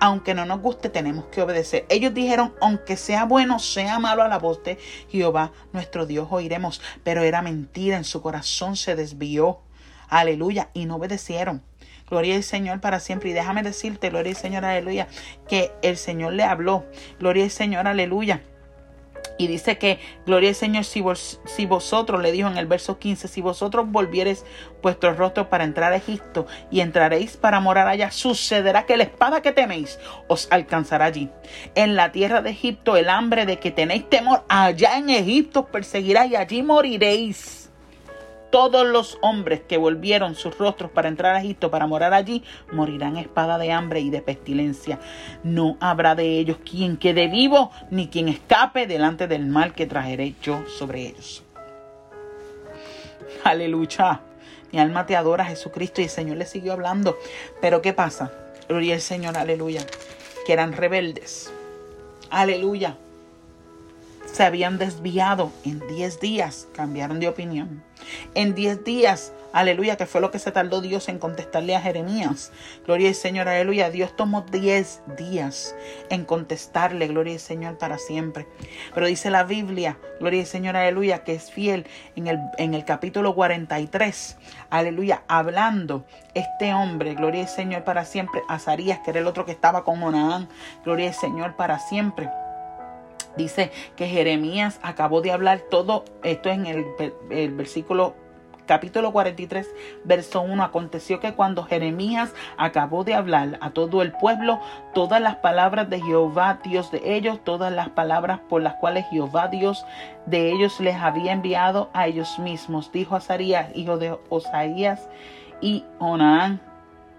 aunque 0.02 0.34
no 0.34 0.46
nos 0.46 0.62
guste, 0.62 0.90
tenemos 0.90 1.26
que 1.26 1.44
obedecer. 1.44 1.86
Ellos 1.88 2.12
dijeron, 2.12 2.56
aunque 2.60 2.98
sea 2.98 3.26
bueno, 3.26 3.60
sea 3.60 4.00
malo 4.00 4.24
a 4.24 4.28
la 4.28 4.40
voz 4.40 4.64
de 4.64 4.80
Jehová, 5.10 5.52
nuestro 5.74 6.08
Dios 6.08 6.28
oiremos. 6.32 6.82
Pero 7.04 7.22
era 7.22 7.44
mentira, 7.44 7.98
en 7.98 8.04
su 8.04 8.20
corazón 8.20 8.76
se 8.76 8.96
desvió. 8.96 9.60
Aleluya, 10.10 10.72
y 10.74 10.88
no 10.88 10.96
obedecieron. 10.96 11.62
Gloria 12.10 12.36
al 12.36 12.44
Señor 12.44 12.82
para 12.82 13.00
siempre. 13.00 13.30
Y 13.30 13.34
déjame 13.34 13.62
decirte, 13.62 14.10
gloria 14.10 14.32
al 14.32 14.38
Señor, 14.38 14.66
aleluya, 14.66 15.08
que 15.48 15.72
el 15.84 15.98
Señor 15.98 16.34
le 16.34 16.44
habló. 16.44 16.84
Gloria 17.20 17.44
al 17.44 17.52
Señor, 17.52 17.88
aleluya 17.88 18.42
Y 19.38 19.48
dice 19.48 19.78
que, 19.78 20.00
gloria 20.26 20.50
al 20.50 20.56
Señor, 20.56 20.86
si, 20.86 21.04
si, 21.46 21.66
vosotros, 21.66 22.22
le 22.22 22.32
dijo 22.32 22.48
en 22.48 22.58
el 22.58 22.68
verso 22.68 23.00
15, 23.00 23.28
si 23.28 23.42
vosotros 23.42 23.90
volviereis 23.90 24.46
vuestro 24.82 25.14
rostro 25.14 25.50
para 25.50 25.64
entrar 25.64 25.94
a 25.94 25.96
Egipto 25.96 26.46
y 26.70 26.82
entraréis 26.82 27.38
para 27.38 27.60
morar 27.60 27.88
allá, 27.88 28.12
sucederá 28.12 28.86
que 28.86 28.98
la 28.98 29.04
espada 29.04 29.42
que 29.42 29.52
teméis 29.52 30.00
os 30.28 30.48
alcanzará 30.52 31.06
allí. 31.06 31.30
En 31.76 31.96
la 31.96 32.12
tierra 32.12 32.42
de 32.42 32.52
Egipto, 32.52 32.98
el 32.98 33.10
hambre 33.10 33.46
de 33.46 33.58
que 33.58 33.72
tenéis 33.72 34.10
temor, 34.10 34.44
allá 34.48 34.98
en 34.98 35.10
Egipto 35.10 35.62
os 35.62 35.66
perseguirá 35.68 36.26
y 36.26 36.36
allí 36.36 36.62
moriréis 36.62 37.61
todos 38.52 38.86
los 38.86 39.18
hombres 39.22 39.62
que 39.62 39.78
volvieron 39.78 40.36
sus 40.36 40.58
rostros 40.58 40.92
para 40.92 41.08
entrar 41.08 41.36
a 41.36 41.40
Egipto, 41.40 41.72
para 41.72 41.88
morar 41.88 42.14
allí, 42.14 42.44
morirán 42.72 43.18
espada 43.18 43.58
de 43.58 43.72
hambre 43.72 44.02
y 44.02 44.10
de 44.10 44.22
pestilencia. 44.22 45.00
No 45.44 45.78
habrá 45.80 46.16
de 46.16 46.38
ellos 46.38 46.58
quien 46.64 46.98
quede 46.98 47.28
vivo, 47.28 47.72
ni 47.90 48.08
quien 48.08 48.28
escape 48.28 48.86
delante 48.86 49.28
del 49.28 49.48
mal 49.48 49.74
que 49.74 49.88
traeré 49.88 50.36
yo 50.42 50.64
sobre 50.68 51.08
ellos. 51.08 51.44
Aleluya. 53.44 54.22
Mi 54.72 54.80
alma 54.80 55.06
te 55.06 55.16
adora, 55.16 55.46
Jesucristo, 55.46 56.02
y 56.02 56.06
el 56.06 56.10
Señor 56.10 56.38
le 56.38 56.46
siguió 56.46 56.74
hablando. 56.74 57.18
Pero 57.60 57.82
¿qué 57.82 57.94
pasa? 57.94 58.32
Gloria 58.70 58.96
al 58.96 59.02
Señor, 59.02 59.38
aleluya. 59.38 59.82
Que 60.46 60.54
eran 60.54 60.74
rebeldes. 60.74 61.52
Aleluya 62.30 62.96
se 64.32 64.44
habían 64.44 64.78
desviado 64.78 65.52
en 65.66 65.86
10 65.88 66.20
días, 66.20 66.68
cambiaron 66.74 67.20
de 67.20 67.28
opinión. 67.28 67.84
En 68.34 68.56
10 68.56 68.84
días, 68.84 69.34
aleluya, 69.54 69.98
que 69.98 70.06
fue 70.06 70.22
lo 70.22 70.32
que 70.32 70.40
se 70.40 70.52
tardó 70.52 70.82
Dios 70.82 71.10
en 71.10 71.20
contestarle 71.20 71.76
a 71.76 71.82
Jeremías. 71.82 72.52
Gloria 72.86 73.10
al 73.10 73.16
Señor, 73.16 73.48
aleluya. 73.48 73.90
Dios 73.90 74.16
tomó 74.16 74.42
10 74.42 75.02
días 75.18 75.76
en 76.10 76.26
contestarle, 76.26 77.08
gloria 77.08 77.34
al 77.34 77.40
Señor, 77.40 77.78
para 77.78 77.98
siempre. 77.98 78.48
Pero 78.94 79.06
dice 79.06 79.30
la 79.30 79.44
Biblia, 79.44 79.98
gloria 80.20 80.42
al 80.42 80.48
Señor, 80.48 80.78
aleluya, 80.78 81.24
que 81.24 81.34
es 81.34 81.52
fiel 81.52 81.86
en 82.16 82.28
el, 82.28 82.40
en 82.58 82.74
el 82.74 82.86
capítulo 82.86 83.36
43, 83.36 84.38
aleluya, 84.70 85.24
hablando 85.28 86.06
este 86.34 86.74
hombre, 86.74 87.16
gloria 87.16 87.42
al 87.42 87.50
Señor, 87.50 87.84
para 87.84 88.06
siempre. 88.06 88.42
Azarías, 88.48 89.00
que 89.00 89.12
era 89.12 89.20
el 89.20 89.28
otro 89.28 89.46
que 89.46 89.52
estaba 89.52 89.84
con 89.84 90.00
Monaán, 90.00 90.48
gloria 90.84 91.10
al 91.10 91.16
Señor, 91.16 91.56
para 91.56 91.78
siempre 91.80 92.30
Dice 93.38 93.72
que 93.96 94.08
Jeremías 94.08 94.80
acabó 94.84 95.22
de 95.22 95.32
hablar 95.32 95.62
todo, 95.70 96.06
esto 96.24 96.50
es 96.50 96.56
en 96.58 96.66
el, 96.66 96.86
el 97.30 97.54
versículo 97.54 98.16
capítulo 98.72 99.12
43, 99.12 99.68
verso 100.06 100.42
1, 100.42 100.64
aconteció 100.64 101.20
que 101.20 101.34
cuando 101.34 101.64
Jeremías 101.64 102.34
acabó 102.56 103.04
de 103.04 103.14
hablar 103.14 103.58
a 103.60 103.72
todo 103.72 104.02
el 104.02 104.14
pueblo, 104.14 104.62
todas 104.94 105.22
las 105.22 105.36
palabras 105.36 105.90
de 105.90 106.02
Jehová, 106.02 106.60
Dios 106.64 106.90
de 106.90 107.16
ellos, 107.16 107.44
todas 107.44 107.74
las 107.74 107.90
palabras 107.90 108.40
por 108.48 108.62
las 108.62 108.76
cuales 108.76 109.06
Jehová, 109.10 109.50
Dios 109.50 109.86
de 110.26 110.52
ellos 110.54 110.80
les 110.80 110.96
había 110.96 111.34
enviado 111.34 111.90
a 111.94 112.08
ellos 112.08 112.40
mismos, 112.40 112.92
dijo 112.94 113.18
Azarías, 113.18 113.76
hijo 113.76 113.98
de 113.98 114.18
Osaías, 114.30 115.10
y 115.60 115.84
Onaán, 116.00 116.62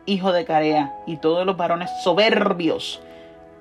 hijo 0.06 0.32
de 0.32 0.46
Carea, 0.46 0.94
y 1.06 1.18
todos 1.18 1.44
los 1.44 1.58
varones 1.58 1.90
soberbios 2.02 3.02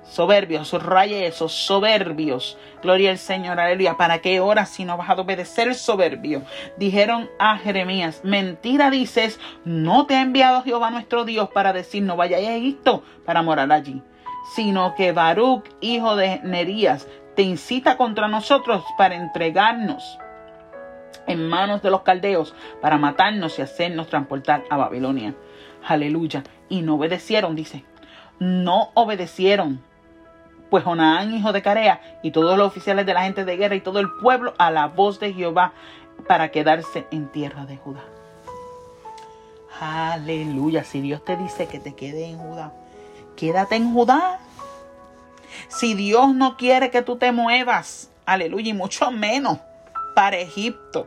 Soberbios, 0.02 0.68
subraye 0.68 1.26
eso, 1.26 1.48
soberbios. 1.48 2.58
Gloria 2.82 3.10
al 3.10 3.18
Señor, 3.18 3.60
aleluya. 3.60 3.96
¿Para 3.96 4.18
qué 4.18 4.40
hora 4.40 4.66
si 4.66 4.84
no 4.84 4.96
vas 4.96 5.08
a 5.08 5.14
obedecer 5.14 5.74
soberbio? 5.74 6.42
Dijeron 6.76 7.30
a 7.38 7.56
Jeremías, 7.56 8.20
mentira 8.24 8.90
dices, 8.90 9.38
no 9.64 10.06
te 10.06 10.16
ha 10.16 10.22
enviado 10.22 10.62
Jehová 10.62 10.90
nuestro 10.90 11.24
Dios 11.24 11.48
para 11.50 11.72
decir 11.72 12.02
no 12.02 12.16
vayáis 12.16 12.48
a 12.48 12.56
Egipto 12.56 13.04
para 13.24 13.42
morar 13.42 13.70
allí, 13.70 14.02
sino 14.54 14.94
que 14.96 15.12
Baruch, 15.12 15.64
hijo 15.80 16.16
de 16.16 16.40
Nerías, 16.42 17.06
te 17.36 17.42
incita 17.42 17.96
contra 17.96 18.28
nosotros 18.28 18.84
para 18.98 19.14
entregarnos 19.14 20.18
en 21.26 21.48
manos 21.48 21.80
de 21.80 21.90
los 21.90 22.02
caldeos, 22.02 22.54
para 22.80 22.98
matarnos 22.98 23.58
y 23.58 23.62
hacernos 23.62 24.08
transportar 24.08 24.64
a 24.68 24.76
Babilonia. 24.76 25.34
Aleluya. 25.86 26.42
Y 26.68 26.82
no 26.82 26.96
obedecieron, 26.96 27.54
dice. 27.54 27.84
No 28.40 28.90
obedecieron 28.94 29.80
pues 30.72 30.84
Jonaán, 30.84 31.34
hijo 31.34 31.52
de 31.52 31.60
Carea, 31.60 32.00
y 32.22 32.30
todos 32.30 32.56
los 32.56 32.66
oficiales 32.66 33.04
de 33.04 33.12
la 33.12 33.24
gente 33.24 33.44
de 33.44 33.58
guerra 33.58 33.74
y 33.74 33.82
todo 33.82 34.00
el 34.00 34.10
pueblo 34.10 34.54
a 34.56 34.70
la 34.70 34.86
voz 34.86 35.20
de 35.20 35.34
Jehová 35.34 35.74
para 36.26 36.50
quedarse 36.50 37.06
en 37.10 37.28
tierra 37.28 37.66
de 37.66 37.76
Judá. 37.76 38.02
Aleluya. 39.78 40.82
Si 40.82 41.02
Dios 41.02 41.22
te 41.26 41.36
dice 41.36 41.66
que 41.66 41.78
te 41.78 41.94
quede 41.94 42.24
en 42.24 42.38
Judá, 42.38 42.72
quédate 43.36 43.76
en 43.76 43.92
Judá. 43.92 44.40
Si 45.68 45.92
Dios 45.92 46.34
no 46.34 46.56
quiere 46.56 46.90
que 46.90 47.02
tú 47.02 47.16
te 47.16 47.32
muevas, 47.32 48.10
aleluya, 48.24 48.70
y 48.70 48.72
mucho 48.72 49.10
menos 49.10 49.58
para 50.16 50.38
Egipto. 50.38 51.06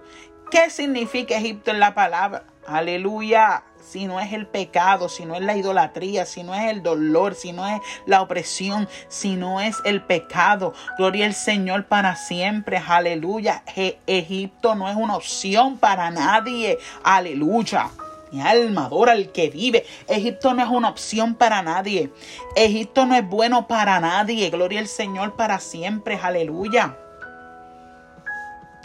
¿Qué 0.52 0.70
significa 0.70 1.38
Egipto 1.38 1.72
en 1.72 1.80
la 1.80 1.96
palabra? 1.96 2.44
Aleluya 2.68 3.64
si 3.86 4.08
no 4.08 4.20
es 4.20 4.34
el 4.34 4.48
pecado, 4.48 5.10
si 5.10 5.26
no 5.26 5.36
es 5.36 5.42
la 5.42 5.56
idolatría, 5.56 6.26
si 6.26 6.44
no 6.44 6.56
es 6.56 6.72
el 6.72 6.82
dolor, 6.82 7.36
si 7.36 7.54
no 7.54 7.68
es 7.68 7.80
la 8.06 8.22
opresión, 8.22 8.90
si 9.08 9.36
no 9.36 9.62
es 9.62 9.78
el 9.86 10.02
pecado. 10.02 10.74
Gloria 10.98 11.28
al 11.28 11.34
Señor 11.34 11.86
para 11.86 12.16
siempre. 12.16 12.78
Aleluya. 12.78 13.64
Egipto 14.08 14.76
no 14.76 14.90
es 14.90 14.96
una 14.96 15.16
opción 15.16 15.78
para 15.78 16.10
nadie. 16.10 16.80
Aleluya. 17.04 17.90
Mi 18.32 18.42
alma 18.42 18.88
adora 18.88 19.12
al 19.12 19.32
que 19.32 19.50
vive. 19.50 19.86
Egipto 20.08 20.54
no 20.54 20.64
es 20.64 20.70
una 20.70 20.90
opción 20.90 21.36
para 21.36 21.62
nadie. 21.62 22.12
Egipto 22.56 23.06
no 23.06 23.16
es 23.16 23.28
bueno 23.28 23.68
para 23.68 24.00
nadie. 24.00 24.50
Gloria 24.50 24.80
al 24.80 24.88
Señor 24.88 25.36
para 25.36 25.60
siempre. 25.60 26.20
Aleluya. 26.22 26.98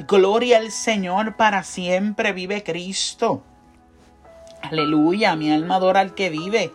Gloria 0.06 0.58
al 0.58 0.70
Señor 0.70 1.36
para 1.36 1.62
siempre. 1.62 2.32
Vive 2.32 2.62
Cristo. 2.62 3.44
Aleluya, 4.62 5.36
mi 5.36 5.50
alma 5.50 5.76
adora 5.76 6.00
al 6.00 6.14
que 6.14 6.30
vive. 6.30 6.72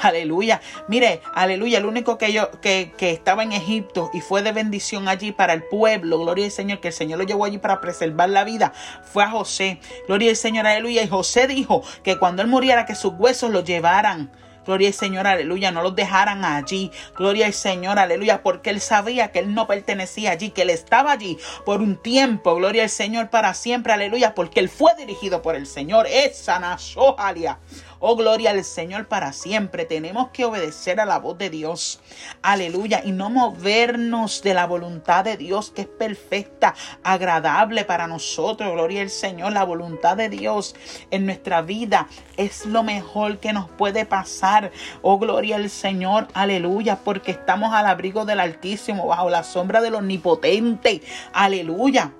Aleluya. 0.00 0.60
Mire, 0.88 1.22
aleluya. 1.34 1.78
El 1.78 1.86
único 1.86 2.18
que 2.18 2.32
yo 2.32 2.50
que, 2.60 2.92
que, 2.96 3.10
estaba 3.10 3.42
en 3.42 3.52
Egipto 3.52 4.10
y 4.12 4.20
fue 4.20 4.42
de 4.42 4.52
bendición 4.52 5.08
allí 5.08 5.32
para 5.32 5.54
el 5.54 5.62
pueblo. 5.64 6.18
Gloria 6.20 6.44
al 6.44 6.50
Señor, 6.50 6.80
que 6.80 6.88
el 6.88 6.94
Señor 6.94 7.18
lo 7.18 7.24
llevó 7.24 7.44
allí 7.44 7.58
para 7.58 7.80
preservar 7.80 8.28
la 8.28 8.44
vida. 8.44 8.72
Fue 9.04 9.24
a 9.24 9.30
José. 9.30 9.80
Gloria 10.06 10.30
al 10.30 10.36
Señor, 10.36 10.66
aleluya. 10.66 11.02
Y 11.02 11.08
José 11.08 11.46
dijo 11.46 11.82
que 12.02 12.18
cuando 12.18 12.42
él 12.42 12.48
muriera, 12.48 12.84
que 12.84 12.94
sus 12.94 13.14
huesos 13.14 13.50
lo 13.50 13.64
llevaran 13.64 14.30
Gloria 14.66 14.88
al 14.88 14.94
Señor, 14.94 15.26
aleluya. 15.26 15.70
No 15.70 15.82
los 15.82 15.94
dejaran 15.94 16.44
allí. 16.44 16.90
Gloria 17.16 17.46
al 17.46 17.54
Señor, 17.54 17.98
aleluya. 17.98 18.42
Porque 18.42 18.70
él 18.70 18.80
sabía 18.80 19.32
que 19.32 19.38
él 19.38 19.54
no 19.54 19.66
pertenecía 19.66 20.32
allí, 20.32 20.50
que 20.50 20.62
él 20.62 20.70
estaba 20.70 21.12
allí 21.12 21.38
por 21.64 21.80
un 21.80 21.96
tiempo. 21.96 22.56
Gloria 22.56 22.82
al 22.82 22.90
Señor 22.90 23.30
para 23.30 23.54
siempre, 23.54 23.92
aleluya. 23.92 24.34
Porque 24.34 24.60
él 24.60 24.68
fue 24.68 24.94
dirigido 24.96 25.42
por 25.42 25.54
el 25.54 25.66
Señor. 25.66 26.06
Esa 26.08 26.58
nasojalia. 26.58 27.58
Oh, 27.98 28.16
gloria 28.16 28.50
al 28.50 28.62
Señor 28.64 29.08
para 29.08 29.32
siempre. 29.32 29.84
Tenemos 29.84 30.28
que 30.28 30.44
obedecer 30.44 31.00
a 31.00 31.06
la 31.06 31.18
voz 31.18 31.38
de 31.38 31.50
Dios. 31.50 32.00
Aleluya. 32.42 33.02
Y 33.04 33.12
no 33.12 33.30
movernos 33.30 34.42
de 34.42 34.54
la 34.54 34.66
voluntad 34.66 35.24
de 35.24 35.36
Dios 35.36 35.70
que 35.70 35.82
es 35.82 35.88
perfecta, 35.88 36.74
agradable 37.02 37.84
para 37.84 38.06
nosotros. 38.06 38.72
Gloria 38.72 39.02
al 39.02 39.10
Señor. 39.10 39.52
La 39.52 39.64
voluntad 39.64 40.16
de 40.16 40.28
Dios 40.28 40.74
en 41.10 41.26
nuestra 41.26 41.62
vida 41.62 42.08
es 42.36 42.66
lo 42.66 42.82
mejor 42.82 43.38
que 43.38 43.52
nos 43.52 43.70
puede 43.70 44.04
pasar. 44.04 44.72
Oh, 45.02 45.18
gloria 45.18 45.56
al 45.56 45.70
Señor. 45.70 46.28
Aleluya. 46.34 47.00
Porque 47.02 47.30
estamos 47.30 47.72
al 47.72 47.86
abrigo 47.86 48.24
del 48.24 48.40
Altísimo, 48.40 49.06
bajo 49.06 49.30
la 49.30 49.42
sombra 49.42 49.80
del 49.80 49.94
Omnipotente. 49.94 51.02
Aleluya. 51.32 52.12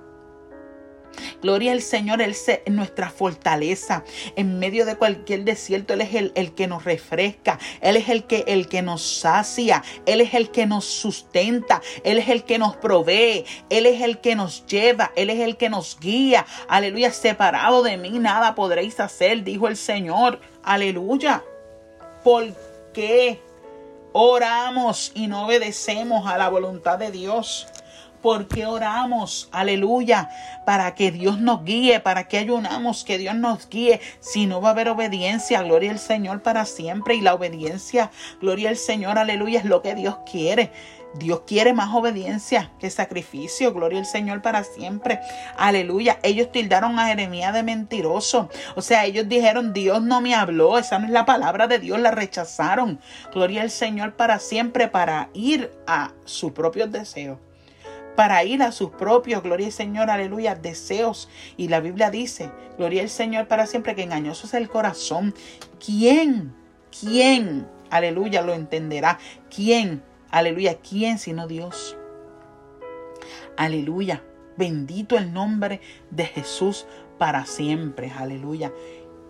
Gloria 1.43 1.73
al 1.73 1.83
Señor, 1.83 2.23
Él 2.23 2.31
es 2.31 2.61
nuestra 2.67 3.11
fortaleza. 3.11 4.05
En 4.37 4.59
medio 4.59 4.87
de 4.87 4.97
cualquier 4.97 5.45
desierto, 5.45 5.95
Él 5.95 6.01
es 6.01 6.15
el, 6.15 6.33
el, 6.35 6.55
que 6.55 6.67
nos 6.67 6.85
refresca. 6.85 7.59
Él 7.81 7.97
es 7.97 8.09
el 8.09 8.25
que, 8.25 8.45
el 8.47 8.69
que 8.69 8.83
nos 8.83 9.03
sacia. 9.03 9.83
Él 10.07 10.21
es 10.21 10.35
el 10.35 10.51
que 10.51 10.67
nos 10.67 10.85
sustenta. 10.85 11.83
Él 12.05 12.19
es 12.19 12.29
el 12.29 12.45
que 12.45 12.59
nos 12.59 12.77
provee. 12.77 13.45
Él 13.71 13.87
es 13.87 14.03
el 14.03 14.21
que 14.21 14.35
nos 14.35 14.67
lleva. 14.67 15.13
Él 15.17 15.31
es 15.31 15.41
el 15.41 15.57
que 15.57 15.69
nos 15.69 15.99
guía. 16.01 16.47
Aleluya. 16.69 17.13
Separado 17.13 17.83
de 17.83 17.97
mí 17.97 18.19
nada 18.19 18.55
podréis 18.55 19.01
hacer, 19.01 19.45
dijo 19.45 19.69
el 19.69 19.77
Señor. 19.77 20.41
Aleluya. 20.63 21.43
¿Por 22.25 22.45
qué 22.93 23.41
oramos 24.13 25.13
y 25.15 25.27
no 25.27 25.47
obedecemos 25.47 26.27
a 26.27 26.39
la 26.39 26.49
voluntad 26.49 26.99
de 26.99 27.11
Dios? 27.11 27.67
Porque 28.27 28.67
oramos, 28.67 29.49
aleluya, 29.53 30.31
para 30.65 30.97
que 30.97 31.13
Dios 31.13 31.39
nos 31.39 31.63
guíe, 31.63 32.01
para 32.01 32.27
que 32.27 32.39
ayunamos, 32.39 33.05
que 33.05 33.19
Dios 33.19 33.37
nos 33.37 33.69
guíe. 33.69 34.01
Si 34.19 34.47
no 34.47 34.61
va 34.61 34.71
a 34.71 34.73
haber 34.73 34.89
obediencia, 34.89 35.63
gloria 35.63 35.93
al 35.93 36.01
Señor 36.01 36.43
para 36.43 36.65
siempre. 36.65 37.15
Y 37.15 37.21
la 37.21 37.35
obediencia, 37.35 38.11
gloria 38.41 38.71
al 38.71 38.77
Señor, 38.77 39.17
aleluya, 39.17 39.61
es 39.61 39.65
lo 39.65 39.81
que 39.81 39.95
Dios 39.95 40.17
quiere. 40.29 40.73
Dios 41.15 41.43
quiere 41.47 41.73
más 41.73 41.95
obediencia 41.95 42.73
que 42.81 42.91
sacrificio. 42.91 43.73
Gloria 43.73 44.01
al 44.01 44.07
Señor 44.07 44.43
para 44.43 44.65
siempre. 44.65 45.21
Aleluya. 45.57 46.19
Ellos 46.25 46.51
tildaron 46.51 46.99
a 46.99 47.07
Jeremías 47.07 47.55
de 47.55 47.63
mentiroso. 47.63 48.51
O 48.75 48.83
sea, 48.83 49.05
ellos 49.05 49.29
dijeron, 49.29 49.73
Dios 49.73 50.03
no 50.03 50.21
me 50.21 50.35
habló. 50.35 50.79
Esa 50.79 50.99
no 50.99 51.07
es 51.07 51.13
la 51.13 51.25
palabra 51.27 51.69
de 51.69 51.79
Dios. 51.79 52.01
La 52.01 52.11
rechazaron. 52.11 52.99
Gloria 53.33 53.63
al 53.63 53.71
Señor 53.71 54.17
para 54.17 54.41
siempre 54.41 54.89
para 54.89 55.31
ir 55.33 55.71
a 55.87 56.11
sus 56.25 56.51
propios 56.51 56.91
deseos 56.91 57.39
para 58.17 58.43
ir 58.45 58.63
a 58.63 58.73
sus 58.73 58.91
propios, 58.91 59.43
gloria 59.43 59.67
al 59.67 59.73
Señor, 59.73 60.11
aleluya, 60.11 60.55
deseos. 60.55 61.29
Y 61.57 61.69
la 61.69 61.81
Biblia 61.81 62.11
dice, 62.11 62.51
gloria 62.79 63.03
al 63.03 63.11
Señor 63.11 63.47
para 63.47 63.67
siempre, 63.67 63.95
que 63.95 64.03
engañoso 64.03 64.47
es 64.47 64.55
el 64.55 64.69
corazón. 64.69 65.35
¿Quién? 65.85 66.55
¿Quién? 66.99 67.69
Aleluya, 67.91 68.43
lo 68.43 68.55
entenderá. 68.55 69.19
¿Quién? 69.55 70.03
Aleluya, 70.31 70.79
¿quién 70.79 71.19
sino 71.19 71.47
Dios? 71.47 71.97
Aleluya. 73.57 74.23
Bendito 74.57 75.19
el 75.19 75.33
nombre 75.33 75.81
de 76.11 76.25
Jesús 76.25 76.87
para 77.19 77.45
siempre. 77.45 78.11
Aleluya. 78.11 78.73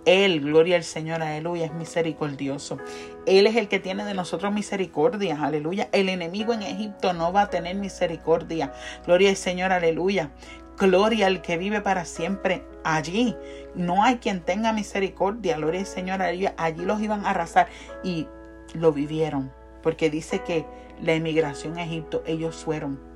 Él, 0.07 0.41
gloria 0.41 0.77
al 0.77 0.85
Señor, 0.85 1.21
aleluya, 1.21 1.67
es 1.67 1.75
misericordioso. 1.75 2.79
Él 3.27 3.47
es 3.49 3.57
el 3.57 3.67
que 3.67 3.81
tiene 3.81 4.05
de 4.05 4.15
nosotros 4.15 4.53
misericordia, 4.53 5.37
aleluya. 5.43 5.89
El 5.91 6.09
enemigo 6.09 6.53
en 6.53 6.63
Egipto 6.63 7.13
no 7.13 7.33
va 7.33 7.43
a 7.43 7.51
tener 7.51 7.75
misericordia. 7.75 8.73
Gloria 9.05 9.31
al 9.31 9.37
Señor, 9.37 9.73
aleluya. 9.73 10.31
Gloria 10.79 11.27
al 11.27 11.43
que 11.43 11.59
vive 11.59 11.81
para 11.81 12.05
siempre 12.05 12.65
allí. 12.85 13.35
No 13.75 14.05
hay 14.05 14.19
quien 14.19 14.43
tenga 14.43 14.73
misericordia. 14.73 15.57
Gloria 15.57 15.81
al 15.81 15.87
Señor, 15.87 16.23
aleluya. 16.23 16.55
Allí 16.57 16.85
los 16.85 17.01
iban 17.01 17.27
a 17.27 17.31
arrasar 17.31 17.67
y 18.05 18.29
lo 18.75 18.93
vivieron. 18.93 19.53
Porque 19.83 20.09
dice 20.09 20.41
que 20.45 20.65
la 21.03 21.15
emigración 21.15 21.79
a 21.79 21.85
Egipto, 21.85 22.23
ellos 22.27 22.55
fueron 22.55 23.16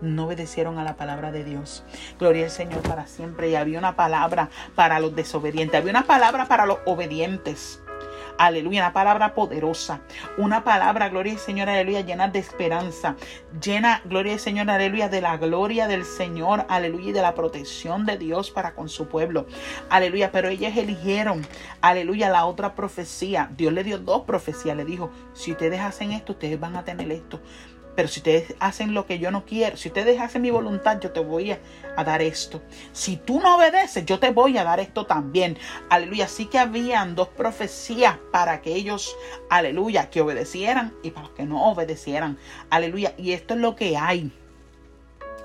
no 0.00 0.26
obedecieron 0.26 0.78
a 0.78 0.84
la 0.84 0.96
palabra 0.96 1.32
de 1.32 1.44
Dios. 1.44 1.84
Gloria 2.18 2.44
al 2.44 2.50
Señor 2.50 2.82
para 2.82 3.06
siempre. 3.06 3.50
Y 3.50 3.56
había 3.56 3.78
una 3.78 3.96
palabra 3.96 4.50
para 4.74 5.00
los 5.00 5.14
desobedientes, 5.14 5.80
había 5.80 5.90
una 5.90 6.06
palabra 6.06 6.46
para 6.46 6.66
los 6.66 6.78
obedientes. 6.86 7.80
Aleluya, 8.36 8.80
una 8.80 8.92
palabra 8.92 9.34
poderosa, 9.34 10.00
una 10.38 10.64
palabra, 10.64 11.08
gloria 11.08 11.34
al 11.34 11.38
Señor, 11.38 11.68
aleluya, 11.68 12.00
llena 12.00 12.26
de 12.26 12.40
esperanza, 12.40 13.14
llena, 13.62 14.02
gloria 14.04 14.32
al 14.32 14.40
Señor, 14.40 14.68
aleluya, 14.68 15.08
de 15.08 15.20
la 15.20 15.36
gloria 15.36 15.86
del 15.86 16.04
Señor, 16.04 16.66
aleluya, 16.68 17.10
y 17.10 17.12
de 17.12 17.22
la 17.22 17.36
protección 17.36 18.06
de 18.06 18.18
Dios 18.18 18.50
para 18.50 18.74
con 18.74 18.88
su 18.88 19.06
pueblo, 19.06 19.46
aleluya, 19.88 20.32
pero 20.32 20.48
ellas 20.48 20.76
eligieron, 20.76 21.46
aleluya, 21.80 22.28
la 22.28 22.46
otra 22.46 22.74
profecía, 22.74 23.50
Dios 23.56 23.72
le 23.72 23.84
dio 23.84 23.98
dos 23.98 24.22
profecías, 24.22 24.76
le 24.76 24.84
dijo, 24.84 25.10
si 25.32 25.52
ustedes 25.52 25.80
hacen 25.80 26.10
esto, 26.10 26.32
ustedes 26.32 26.58
van 26.58 26.74
a 26.74 26.82
tener 26.82 27.12
esto, 27.12 27.40
pero 27.96 28.08
si 28.08 28.20
ustedes 28.20 28.54
hacen 28.60 28.94
lo 28.94 29.06
que 29.06 29.18
yo 29.18 29.30
no 29.30 29.44
quiero, 29.44 29.76
si 29.76 29.88
ustedes 29.88 30.20
hacen 30.20 30.42
mi 30.42 30.50
voluntad, 30.50 31.00
yo 31.00 31.12
te 31.12 31.20
voy 31.20 31.52
a, 31.52 31.60
dar 32.04 32.22
esto. 32.22 32.60
Si 32.92 33.16
tú 33.16 33.40
no 33.40 33.56
obedeces, 33.56 34.04
yo 34.04 34.18
te 34.18 34.30
voy 34.30 34.58
a 34.58 34.64
dar 34.64 34.80
esto 34.80 35.06
también. 35.06 35.56
Aleluya. 35.90 36.24
Así 36.24 36.46
que 36.46 36.58
habían 36.58 37.14
dos 37.14 37.28
profecías 37.28 38.18
para 38.32 38.60
que 38.62 38.74
ellos, 38.74 39.16
aleluya, 39.48 40.10
que 40.10 40.20
obedecieran 40.20 40.92
y 41.02 41.12
para 41.12 41.28
los 41.28 41.36
que 41.36 41.44
no 41.44 41.64
obedecieran. 41.70 42.36
Aleluya. 42.70 43.14
Y 43.16 43.32
esto 43.32 43.54
es 43.54 43.60
lo 43.60 43.76
que 43.76 43.96
hay. 43.96 44.32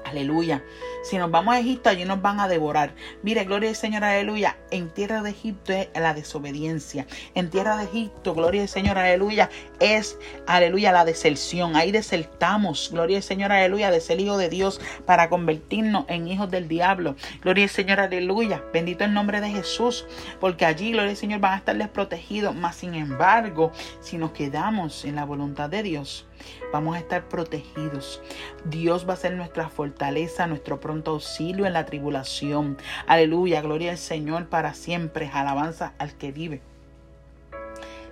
Aleluya. 0.10 0.64
Si 1.04 1.18
nos 1.18 1.30
vamos 1.30 1.54
a 1.54 1.60
Egipto, 1.60 1.90
allí 1.90 2.04
nos 2.04 2.22
van 2.22 2.40
a 2.40 2.48
devorar. 2.48 2.96
Mire, 3.22 3.46
gloria 3.46 3.70
al 3.70 3.76
Señor, 3.76 4.04
aleluya. 4.04 4.58
En 4.72 4.90
tierra 4.90 5.22
de 5.22 5.30
Egipto 5.30 5.72
es 5.72 5.88
la 5.94 6.14
desobediencia. 6.14 7.06
En 7.36 7.50
tierra 7.50 7.78
de 7.78 7.86
Egipto, 7.86 8.34
gloria 8.34 8.64
al 8.64 8.68
Señor, 8.68 8.98
aleluya, 8.98 9.50
es, 9.80 10.18
aleluya, 10.48 10.92
la 10.92 11.06
deserción. 11.06 11.76
Ahí 11.76 11.92
desertamos, 11.92 12.90
gloria 12.92 13.18
al 13.18 13.24
Señor, 13.24 13.52
aleluya, 13.52 13.92
de 13.92 14.02
ser 14.02 14.20
hijo 14.20 14.38
de 14.38 14.50
Dios 14.50 14.82
para 15.06 15.30
convertirnos 15.30 16.06
en 16.08 16.28
hijos 16.28 16.50
del 16.50 16.68
diablo. 16.68 17.16
Gloria 17.42 17.66
al 17.66 17.70
Señor, 17.70 18.00
aleluya. 18.00 18.64
Bendito 18.74 19.04
el 19.04 19.14
nombre 19.14 19.42
de 19.42 19.50
Jesús. 19.50 20.06
Porque 20.40 20.66
allí, 20.66 20.92
gloria 20.92 21.12
al 21.12 21.18
Señor, 21.18 21.40
van 21.40 21.54
a 21.54 21.58
estar 21.58 21.78
desprotegidos. 21.78 22.56
Mas, 22.56 22.76
sin 22.76 22.96
embargo, 22.96 23.72
si 24.02 24.18
nos 24.18 24.32
quedamos 24.32 25.06
en 25.06 25.16
la 25.16 25.26
voluntad 25.26 25.70
de 25.70 25.84
Dios, 25.84 26.29
vamos 26.72 26.96
a 26.96 27.00
estar 27.00 27.28
protegidos. 27.28 28.22
Dios 28.66 29.08
va 29.08 29.14
a 29.14 29.18
ser 29.18 29.34
nuestra 29.34 29.70
fortaleza, 29.70 30.48
nuestro 30.48 30.80
pronto 30.80 31.12
auxilio 31.12 31.66
en 31.66 31.74
la 31.74 31.86
tribulación. 31.86 32.78
Aleluya, 33.08 33.62
gloria 33.62 33.92
al 33.92 33.98
Señor 33.98 34.48
para 34.48 34.74
siempre. 34.74 35.30
Alabanza 35.34 35.94
al 35.98 36.14
que 36.14 36.32
vive. 36.32 36.62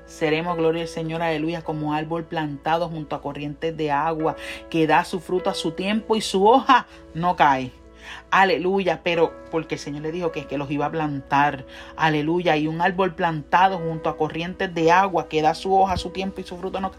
Seremos, 0.05 0.55
gloria 0.55 0.83
al 0.83 0.87
Señor, 0.87 1.21
aleluya, 1.21 1.63
como 1.63 1.93
árbol 1.93 2.23
plantado 2.23 2.87
junto 2.87 3.15
a 3.15 3.21
corrientes 3.21 3.75
de 3.75 3.91
agua, 3.91 4.37
que 4.69 4.87
da 4.87 5.03
su 5.03 5.19
fruto 5.19 5.49
a 5.49 5.53
su 5.53 5.71
tiempo 5.71 6.15
y 6.15 6.21
su 6.21 6.47
hoja 6.47 6.87
no 7.13 7.35
cae. 7.35 7.73
Aleluya, 8.31 9.01
pero 9.03 9.33
porque 9.51 9.75
el 9.75 9.79
Señor 9.79 10.03
le 10.03 10.11
dijo 10.11 10.31
que, 10.31 10.45
que 10.45 10.57
los 10.57 10.69
iba 10.71 10.85
a 10.85 10.91
plantar. 10.91 11.65
Aleluya, 11.95 12.57
y 12.57 12.67
un 12.67 12.81
árbol 12.81 13.15
plantado 13.15 13.77
junto 13.77 14.09
a 14.09 14.17
corrientes 14.17 14.73
de 14.73 14.91
agua 14.91 15.27
que 15.29 15.41
da 15.41 15.53
su 15.53 15.75
hoja 15.75 15.93
a 15.93 15.97
su 15.97 16.09
tiempo 16.09 16.41
y 16.41 16.43
su 16.43 16.57
fruto 16.57 16.79
no 16.79 16.91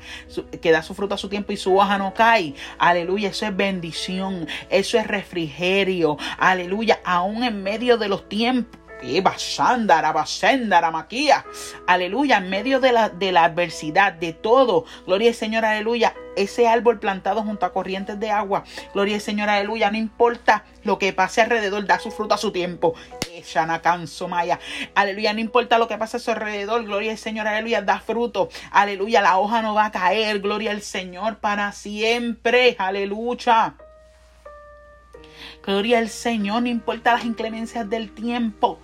que 0.61 0.71
da 0.71 0.83
su 0.83 0.94
fruto 0.94 1.14
a 1.14 1.18
su 1.18 1.29
tiempo 1.29 1.53
y 1.53 1.57
su 1.57 1.77
hoja 1.77 1.99
no 1.99 2.14
cae. 2.14 2.55
Aleluya, 2.79 3.31
eso 3.31 3.47
es 3.47 3.57
bendición, 3.57 4.47
eso 4.71 4.99
es 4.99 5.07
refrigerio. 5.07 6.16
Aleluya, 6.38 7.01
aún 7.05 7.44
en 7.44 7.62
medio 7.62 7.99
de 7.99 8.09
los 8.09 8.29
tiempos 8.29 8.78
Aleluya, 11.87 12.39
en 12.39 12.51
medio 12.51 12.81
de 12.81 12.93
la, 12.93 13.09
de 13.09 13.33
la 13.33 13.45
adversidad, 13.45 14.13
de 14.13 14.33
todo. 14.33 14.85
Gloria 15.07 15.29
al 15.29 15.35
Señor, 15.35 15.65
aleluya. 15.65 16.15
Ese 16.37 16.69
árbol 16.69 16.99
plantado 16.99 17.43
junto 17.43 17.67
a 17.67 17.73
corrientes 17.73 18.19
de 18.21 18.31
agua. 18.31 18.65
Gloria 18.95 19.17
al 19.17 19.21
Señor, 19.21 19.49
aleluya. 19.49 19.91
No 19.91 19.99
importa 19.99 20.65
lo 20.85 20.99
que 20.99 21.13
pase 21.13 21.41
alrededor, 21.41 21.87
da 21.87 21.99
su 21.99 22.11
fruto 22.11 22.35
a 22.35 22.39
su 22.39 22.53
tiempo. 22.53 22.95
Maya. 24.29 24.59
Aleluya, 24.95 25.33
no 25.33 25.41
importa 25.41 25.79
lo 25.79 25.89
que 25.89 25.97
pase 25.99 26.17
a 26.17 26.21
su 26.21 26.31
alrededor. 26.31 26.85
Gloria 26.85 27.13
al 27.13 27.19
Señor, 27.19 27.47
aleluya. 27.47 27.83
Da 27.83 28.01
fruto. 28.01 28.49
Aleluya, 28.71 29.21
la 29.21 29.39
hoja 29.39 29.63
no 29.63 29.75
va 29.75 29.87
a 29.87 29.93
caer. 29.93 30.41
Gloria 30.41 30.73
al 30.73 30.83
Señor 30.83 31.39
para 31.39 31.73
siempre. 31.73 32.77
Aleluya. 32.79 33.75
Gloria 35.65 35.99
al 35.99 36.09
Señor, 36.09 36.63
no 36.63 36.69
importa 36.69 37.13
las 37.13 37.25
inclemencias 37.25 37.89
del 37.89 38.11
tiempo. 38.13 38.79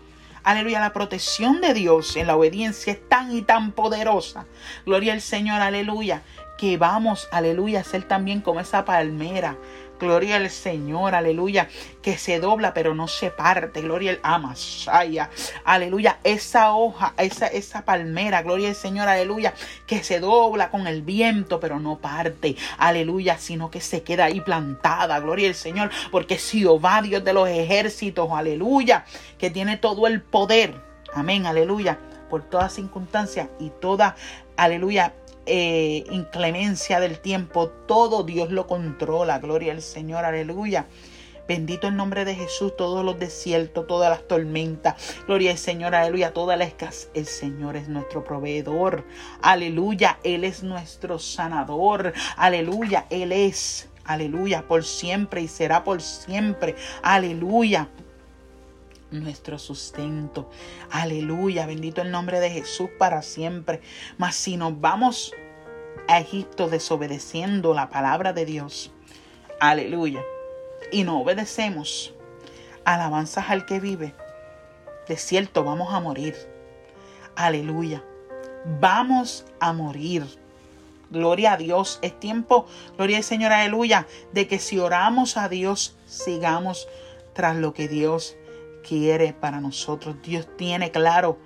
Aleluya, 0.44 0.78
la 0.78 0.92
protección 0.92 1.62
de 1.62 1.72
Dios 1.72 2.16
en 2.16 2.26
la 2.26 2.37
obediencia 2.37 2.92
es 2.92 3.09
tan 3.09 3.35
y 3.35 3.40
tan 3.40 3.72
poderosa. 3.72 4.44
Gloria 4.85 5.14
al 5.14 5.22
Señor, 5.22 5.62
aleluya, 5.62 6.20
que 6.59 6.76
vamos, 6.76 7.28
aleluya, 7.33 7.80
a 7.80 7.85
ser 7.85 8.07
también 8.07 8.42
como 8.42 8.61
esa 8.61 8.85
palmera 8.85 9.57
Gloria 10.04 10.36
al 10.36 10.50
Señor, 10.50 11.14
aleluya, 11.14 11.68
que 12.02 12.18
se 12.18 12.38
dobla 12.38 12.74
pero 12.74 12.94
no 12.94 13.08
se 13.08 13.30
parte. 13.30 13.80
Gloria 13.80 14.12
al 14.12 14.20
Amasaya, 14.22 15.30
aleluya. 15.64 16.18
Esa 16.24 16.74
hoja, 16.74 17.14
esa, 17.18 17.46
esa 17.46 17.84
palmera, 17.84 18.42
gloria 18.42 18.68
al 18.68 18.74
Señor, 18.74 19.08
aleluya, 19.08 19.54
que 19.86 20.04
se 20.04 20.20
dobla 20.20 20.70
con 20.70 20.86
el 20.86 21.02
viento 21.02 21.58
pero 21.60 21.80
no 21.80 21.98
parte. 21.98 22.56
Aleluya, 22.78 23.38
sino 23.38 23.70
que 23.70 23.80
se 23.80 24.02
queda 24.02 24.26
ahí 24.26 24.40
plantada. 24.40 25.18
Gloria 25.20 25.48
al 25.48 25.54
Señor, 25.54 25.90
porque 26.10 26.36
Jehová, 26.36 27.02
Dios 27.02 27.24
de 27.24 27.32
los 27.32 27.48
ejércitos, 27.48 28.30
aleluya, 28.30 29.04
que 29.38 29.50
tiene 29.50 29.76
todo 29.76 30.06
el 30.06 30.20
poder. 30.20 30.74
Amén, 31.14 31.46
aleluya, 31.46 31.98
por 32.28 32.42
toda 32.42 32.68
circunstancia 32.68 33.48
y 33.58 33.70
toda, 33.80 34.16
aleluya, 34.56 35.14
eh, 35.46 36.04
inclemencia 36.11 37.00
del 37.00 37.20
tiempo, 37.20 37.68
todo 37.68 38.22
Dios 38.22 38.50
lo 38.50 38.66
controla. 38.66 39.38
Gloria 39.38 39.72
al 39.72 39.83
Señor, 39.83 40.24
aleluya. 40.24 40.87
Bendito 41.46 41.88
el 41.88 41.96
nombre 41.96 42.24
de 42.24 42.35
Jesús, 42.35 42.74
todos 42.74 43.04
los 43.04 43.18
desiertos, 43.18 43.87
todas 43.87 44.09
las 44.09 44.26
tormentas. 44.26 45.16
Gloria 45.26 45.50
al 45.50 45.59
Señor, 45.59 45.94
aleluya, 45.94 46.33
toda 46.33 46.57
la 46.57 46.64
escasez. 46.64 47.11
El 47.12 47.26
Señor 47.26 47.76
es 47.76 47.88
nuestro 47.88 48.24
proveedor. 48.24 49.04
Aleluya, 49.42 50.18
Él 50.24 50.44
es 50.44 50.62
nuestro 50.62 51.18
sanador. 51.18 52.14
Aleluya, 52.37 53.07
Él 53.11 53.33
es. 53.33 53.90
Aleluya, 54.07 54.66
por 54.66 54.85
siempre 54.85 55.42
y 55.42 55.48
será 55.48 55.85
por 55.85 56.00
siempre. 56.00 56.76
Aleluya 57.02 57.88
nuestro 59.22 59.59
sustento. 59.59 60.48
Aleluya, 60.90 61.66
bendito 61.66 62.03
el 62.03 62.11
nombre 62.11 62.40
de 62.40 62.50
Jesús 62.50 62.90
para 62.98 63.22
siempre. 63.22 63.81
Mas 64.18 64.35
si 64.35 64.57
nos 64.57 64.81
vamos 64.81 65.33
a 66.09 66.20
Egipto 66.20 66.68
desobedeciendo 66.68 67.74
la 67.74 67.88
palabra 67.88 68.33
de 68.33 68.44
Dios, 68.44 68.92
aleluya, 69.61 70.22
y 70.92 71.05
no 71.05 71.20
obedecemos, 71.20 72.14
alabanzas 72.85 73.48
al 73.48 73.66
que 73.66 73.81
vive, 73.81 74.14
de 75.09 75.16
cierto 75.16 75.64
vamos 75.64 75.94
a 75.94 76.00
morir. 76.00 76.35
Aleluya, 77.37 78.05
vamos 78.81 79.46
a 79.61 79.72
morir. 79.72 80.24
Gloria 81.11 81.53
a 81.53 81.57
Dios. 81.57 81.98
Es 82.03 82.18
tiempo, 82.18 82.66
gloria 82.96 83.18
al 83.18 83.24
Señor, 83.24 83.53
aleluya, 83.53 84.07
de 84.33 84.48
que 84.48 84.59
si 84.59 84.79
oramos 84.79 85.37
a 85.37 85.48
Dios, 85.48 85.96
sigamos 86.07 86.88
tras 87.35 87.57
lo 87.57 87.74
que 87.74 87.88
Dios 87.88 88.37
quiere 88.87 89.33
para 89.33 89.61
nosotros. 89.61 90.16
Dios 90.23 90.47
tiene 90.57 90.92
claro 90.92 91.38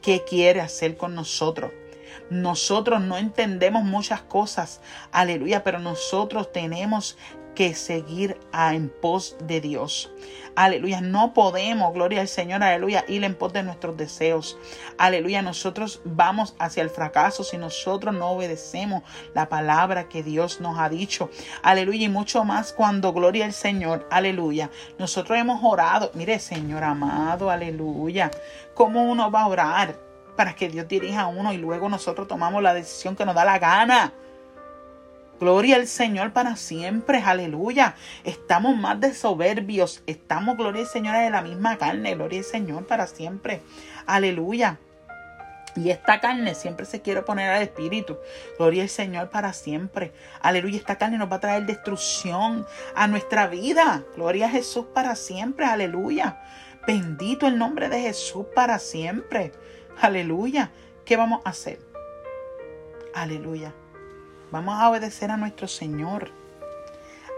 qué 0.00 0.22
quiere 0.24 0.60
hacer 0.60 0.96
con 0.96 1.14
nosotros. 1.14 1.72
Nosotros 2.30 3.00
no 3.00 3.18
entendemos 3.18 3.84
muchas 3.84 4.22
cosas, 4.22 4.80
aleluya, 5.10 5.64
pero 5.64 5.80
nosotros 5.80 6.52
tenemos 6.52 7.18
que 7.54 7.74
seguir 7.74 8.38
a 8.52 8.74
en 8.74 8.88
pos 8.88 9.36
de 9.44 9.60
Dios. 9.60 10.10
Aleluya, 10.54 11.00
no 11.00 11.32
podemos, 11.32 11.94
gloria 11.94 12.20
al 12.20 12.28
Señor, 12.28 12.62
aleluya, 12.62 13.04
ir 13.08 13.24
en 13.24 13.34
pos 13.34 13.54
de 13.54 13.62
nuestros 13.62 13.96
deseos. 13.96 14.58
Aleluya, 14.98 15.40
nosotros 15.40 16.02
vamos 16.04 16.54
hacia 16.58 16.82
el 16.82 16.90
fracaso 16.90 17.42
si 17.42 17.56
nosotros 17.56 18.14
no 18.14 18.30
obedecemos 18.32 19.02
la 19.34 19.48
palabra 19.48 20.08
que 20.10 20.22
Dios 20.22 20.60
nos 20.60 20.78
ha 20.78 20.90
dicho. 20.90 21.30
Aleluya, 21.62 22.04
y 22.04 22.08
mucho 22.10 22.44
más 22.44 22.74
cuando, 22.74 23.14
gloria 23.14 23.46
al 23.46 23.54
Señor, 23.54 24.06
aleluya, 24.10 24.70
nosotros 24.98 25.38
hemos 25.38 25.60
orado. 25.62 26.10
Mire, 26.14 26.38
Señor 26.38 26.84
amado, 26.84 27.50
aleluya, 27.50 28.30
¿cómo 28.74 29.04
uno 29.04 29.30
va 29.30 29.42
a 29.42 29.48
orar 29.48 29.98
para 30.36 30.54
que 30.54 30.68
Dios 30.68 30.86
dirija 30.86 31.22
a 31.22 31.26
uno 31.28 31.52
y 31.54 31.56
luego 31.56 31.88
nosotros 31.88 32.28
tomamos 32.28 32.62
la 32.62 32.74
decisión 32.74 33.16
que 33.16 33.24
nos 33.24 33.34
da 33.34 33.44
la 33.44 33.58
gana? 33.58 34.12
Gloria 35.42 35.74
al 35.74 35.88
Señor 35.88 36.32
para 36.32 36.54
siempre, 36.54 37.18
aleluya. 37.18 37.96
Estamos 38.22 38.76
más 38.76 39.00
de 39.00 39.12
soberbios, 39.12 40.04
estamos, 40.06 40.56
gloria 40.56 40.82
al 40.82 40.86
Señor, 40.86 41.16
de 41.16 41.30
la 41.30 41.42
misma 41.42 41.78
carne, 41.78 42.14
gloria 42.14 42.38
al 42.38 42.44
Señor 42.44 42.86
para 42.86 43.08
siempre, 43.08 43.60
aleluya. 44.06 44.78
Y 45.74 45.90
esta 45.90 46.20
carne 46.20 46.54
siempre 46.54 46.86
se 46.86 47.02
quiere 47.02 47.22
poner 47.22 47.50
al 47.50 47.62
Espíritu. 47.62 48.18
Gloria 48.56 48.84
al 48.84 48.88
Señor 48.88 49.30
para 49.30 49.52
siempre. 49.52 50.12
Aleluya. 50.42 50.76
Esta 50.76 50.96
carne 50.96 51.18
nos 51.18 51.28
va 51.28 51.36
a 51.36 51.40
traer 51.40 51.66
destrucción 51.66 52.64
a 52.94 53.08
nuestra 53.08 53.48
vida. 53.48 54.04
Gloria 54.14 54.46
a 54.46 54.50
Jesús 54.50 54.86
para 54.94 55.16
siempre. 55.16 55.66
Aleluya. 55.66 56.40
Bendito 56.86 57.48
el 57.48 57.58
nombre 57.58 57.88
de 57.88 58.00
Jesús 58.00 58.46
para 58.54 58.78
siempre. 58.78 59.50
Aleluya. 60.00 60.70
¿Qué 61.04 61.16
vamos 61.16 61.40
a 61.44 61.50
hacer? 61.50 61.80
Aleluya. 63.12 63.74
Vamos 64.52 64.78
a 64.78 64.90
obedecer 64.90 65.30
a 65.30 65.38
nuestro 65.38 65.66
Señor. 65.66 66.30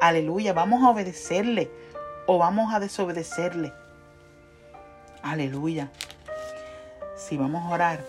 Aleluya, 0.01 0.53
vamos 0.53 0.83
a 0.83 0.91
obedecerle 0.91 1.71
o 2.27 2.39
vamos 2.39 2.75
a 2.75 2.81
desobedecerle. 2.81 3.73
Aleluya. 5.23 5.93
Si 7.17 7.37
vamos 7.37 7.63
a 7.65 7.75
orar 7.75 8.05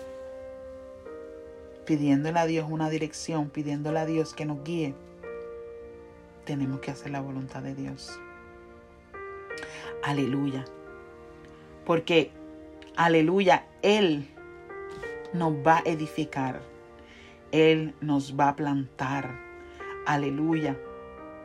pidiéndole 1.84 2.40
a 2.40 2.46
Dios 2.46 2.66
una 2.68 2.90
dirección, 2.90 3.48
pidiéndole 3.48 4.00
a 4.00 4.06
Dios 4.06 4.34
que 4.34 4.44
nos 4.44 4.64
guíe, 4.64 4.92
tenemos 6.44 6.80
que 6.80 6.90
hacer 6.90 7.12
la 7.12 7.20
voluntad 7.20 7.62
de 7.62 7.76
Dios. 7.76 8.18
Aleluya. 10.02 10.64
Porque, 11.84 12.32
aleluya, 12.96 13.66
Él 13.82 14.28
nos 15.32 15.52
va 15.64 15.78
a 15.78 15.82
edificar. 15.84 16.60
Él 17.52 17.94
nos 18.00 18.38
va 18.38 18.48
a 18.48 18.56
plantar. 18.56 19.38
Aleluya. 20.06 20.76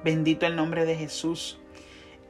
Bendito 0.04 0.46
el 0.46 0.56
nombre 0.56 0.86
de 0.86 0.96
Jesús. 0.96 1.60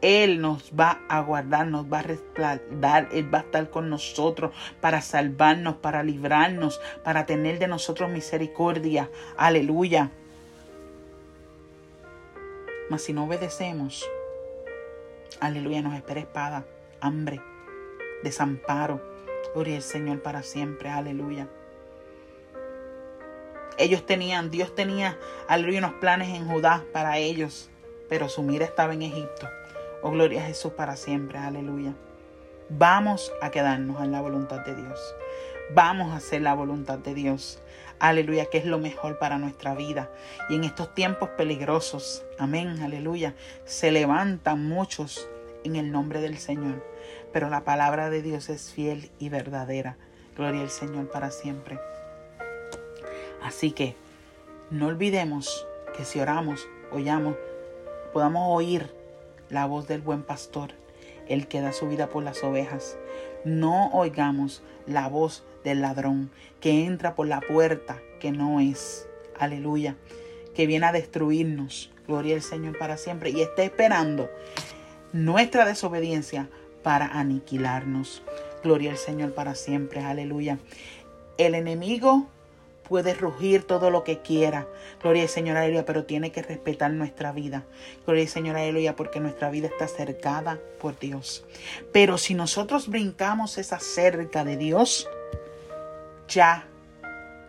Él 0.01 0.41
nos 0.41 0.71
va 0.77 1.01
a 1.09 1.21
guardar, 1.21 1.67
nos 1.67 1.85
va 1.85 1.99
a 1.99 2.03
respaldar, 2.03 3.09
Él 3.11 3.31
va 3.31 3.39
a 3.39 3.41
estar 3.41 3.69
con 3.69 3.89
nosotros 3.89 4.51
para 4.81 4.99
salvarnos, 4.99 5.75
para 5.75 6.01
librarnos, 6.01 6.81
para 7.03 7.27
tener 7.27 7.59
de 7.59 7.67
nosotros 7.67 8.09
misericordia. 8.09 9.11
Aleluya. 9.37 10.09
Mas 12.89 13.03
si 13.03 13.13
no 13.13 13.25
obedecemos, 13.25 14.09
aleluya, 15.39 15.81
nos 15.81 15.93
espera 15.93 16.21
espada, 16.21 16.65
hambre, 16.99 17.39
desamparo. 18.23 19.01
Gloria 19.53 19.75
al 19.75 19.81
Señor 19.81 20.21
para 20.21 20.43
siempre. 20.43 20.89
Aleluya. 20.89 21.47
Ellos 23.81 24.05
tenían, 24.05 24.51
Dios 24.51 24.75
tenía, 24.75 25.17
aleluya, 25.47 25.79
unos 25.79 25.93
planes 25.93 26.29
en 26.29 26.47
Judá 26.47 26.85
para 26.93 27.17
ellos, 27.17 27.71
pero 28.09 28.29
su 28.29 28.43
mira 28.43 28.63
estaba 28.63 28.93
en 28.93 29.01
Egipto. 29.01 29.49
Oh, 30.03 30.11
gloria 30.11 30.43
a 30.43 30.45
Jesús 30.45 30.73
para 30.73 30.95
siempre, 30.95 31.39
aleluya. 31.39 31.95
Vamos 32.69 33.33
a 33.41 33.49
quedarnos 33.49 33.99
en 34.03 34.11
la 34.11 34.21
voluntad 34.21 34.59
de 34.59 34.75
Dios. 34.75 34.99
Vamos 35.73 36.13
a 36.13 36.17
hacer 36.17 36.43
la 36.43 36.53
voluntad 36.53 36.99
de 36.99 37.15
Dios. 37.15 37.59
Aleluya, 37.97 38.45
que 38.45 38.59
es 38.59 38.65
lo 38.65 38.77
mejor 38.77 39.17
para 39.17 39.39
nuestra 39.39 39.73
vida. 39.73 40.11
Y 40.47 40.57
en 40.57 40.63
estos 40.63 40.93
tiempos 40.93 41.29
peligrosos, 41.29 42.23
amén, 42.37 42.83
aleluya, 42.83 43.33
se 43.65 43.89
levantan 43.89 44.63
muchos 44.63 45.27
en 45.63 45.75
el 45.75 45.91
nombre 45.91 46.21
del 46.21 46.37
Señor. 46.37 46.85
Pero 47.33 47.49
la 47.49 47.63
palabra 47.63 48.11
de 48.11 48.21
Dios 48.21 48.49
es 48.49 48.71
fiel 48.71 49.09
y 49.17 49.29
verdadera. 49.29 49.97
Gloria 50.37 50.61
al 50.61 50.69
Señor 50.69 51.09
para 51.09 51.31
siempre. 51.31 51.79
Así 53.41 53.71
que 53.71 53.95
no 54.69 54.87
olvidemos 54.87 55.67
que 55.95 56.05
si 56.05 56.19
oramos, 56.19 56.67
oyamos, 56.91 57.35
podamos 58.13 58.43
oír 58.55 58.93
la 59.49 59.65
voz 59.65 59.87
del 59.87 60.01
buen 60.01 60.23
pastor, 60.23 60.71
el 61.27 61.47
que 61.47 61.61
da 61.61 61.73
su 61.73 61.87
vida 61.87 62.07
por 62.07 62.23
las 62.23 62.43
ovejas. 62.43 62.97
No 63.43 63.89
oigamos 63.91 64.61
la 64.87 65.07
voz 65.07 65.43
del 65.63 65.81
ladrón 65.81 66.31
que 66.59 66.85
entra 66.85 67.15
por 67.15 67.27
la 67.27 67.41
puerta 67.41 67.99
que 68.19 68.31
no 68.31 68.59
es. 68.59 69.07
Aleluya. 69.37 69.95
Que 70.55 70.67
viene 70.67 70.85
a 70.85 70.91
destruirnos. 70.91 71.91
Gloria 72.07 72.35
al 72.35 72.41
Señor 72.41 72.77
para 72.77 72.97
siempre. 72.97 73.29
Y 73.31 73.41
está 73.41 73.63
esperando 73.63 74.29
nuestra 75.13 75.65
desobediencia 75.65 76.49
para 76.83 77.07
aniquilarnos. 77.07 78.21
Gloria 78.63 78.91
al 78.91 78.97
Señor 78.97 79.33
para 79.33 79.55
siempre. 79.55 80.01
Aleluya. 80.01 80.59
El 81.37 81.55
enemigo 81.55 82.27
puede 82.91 83.13
rugir 83.13 83.63
todo 83.63 83.89
lo 83.89 84.03
que 84.03 84.19
quiera. 84.19 84.67
Gloria 85.01 85.23
al 85.23 85.29
Señor, 85.29 85.55
aleluya, 85.55 85.85
pero 85.85 86.03
tiene 86.03 86.33
que 86.33 86.41
respetar 86.41 86.91
nuestra 86.91 87.31
vida. 87.31 87.63
Gloria 88.05 88.23
al 88.23 88.27
Señor, 88.27 88.57
aleluya, 88.57 88.97
porque 88.97 89.21
nuestra 89.21 89.49
vida 89.49 89.67
está 89.67 89.87
cercada 89.87 90.59
por 90.77 90.99
Dios. 90.99 91.45
Pero 91.93 92.17
si 92.17 92.33
nosotros 92.33 92.89
brincamos 92.89 93.57
esa 93.57 93.79
cerca 93.79 94.43
de 94.43 94.57
Dios, 94.57 95.07
ya, 96.27 96.67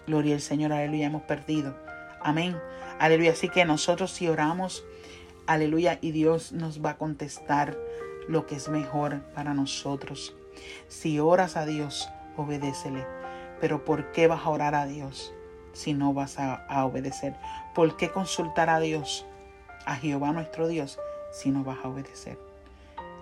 gloria 0.06 0.36
al 0.36 0.40
Señor, 0.40 0.72
aleluya, 0.72 1.06
hemos 1.06 1.22
perdido. 1.22 1.74
Amén. 2.20 2.56
Aleluya. 3.00 3.32
Así 3.32 3.48
que 3.48 3.64
nosotros 3.64 4.12
si 4.12 4.28
oramos, 4.28 4.84
aleluya, 5.48 5.98
y 6.00 6.12
Dios 6.12 6.52
nos 6.52 6.84
va 6.84 6.90
a 6.90 6.98
contestar 6.98 7.76
lo 8.28 8.46
que 8.46 8.54
es 8.54 8.68
mejor 8.68 9.22
para 9.34 9.54
nosotros. 9.54 10.36
Si 10.86 11.18
oras 11.18 11.56
a 11.56 11.66
Dios, 11.66 12.08
obedécele. 12.36 13.21
Pero 13.62 13.84
¿por 13.84 14.10
qué 14.10 14.26
vas 14.26 14.44
a 14.44 14.50
orar 14.50 14.74
a 14.74 14.86
Dios 14.86 15.32
si 15.72 15.94
no 15.94 16.12
vas 16.12 16.36
a, 16.40 16.84
obedecer? 16.84 17.36
¿Por 17.76 17.96
qué 17.96 18.10
consultar 18.10 18.68
a 18.68 18.80
Dios, 18.80 19.24
a 19.86 19.94
Jehová 19.94 20.32
nuestro 20.32 20.66
Dios, 20.66 20.98
si 21.30 21.50
no 21.50 21.62
vas 21.62 21.78
a 21.84 21.88
obedecer? 21.88 22.36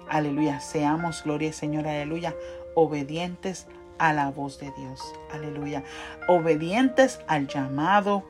Aleluya, 0.09 0.61
seamos, 0.61 1.25
gloria 1.25 1.53
Señor, 1.53 1.87
aleluya, 1.87 2.35
obedientes 2.75 3.67
a 3.99 4.15
la 4.15 4.31
voz 4.31 4.59
de 4.59 4.73
Dios. 4.79 5.13
Aleluya, 5.31 5.85
obedientes 6.27 7.21
al 7.27 7.47
llamado 7.47 8.25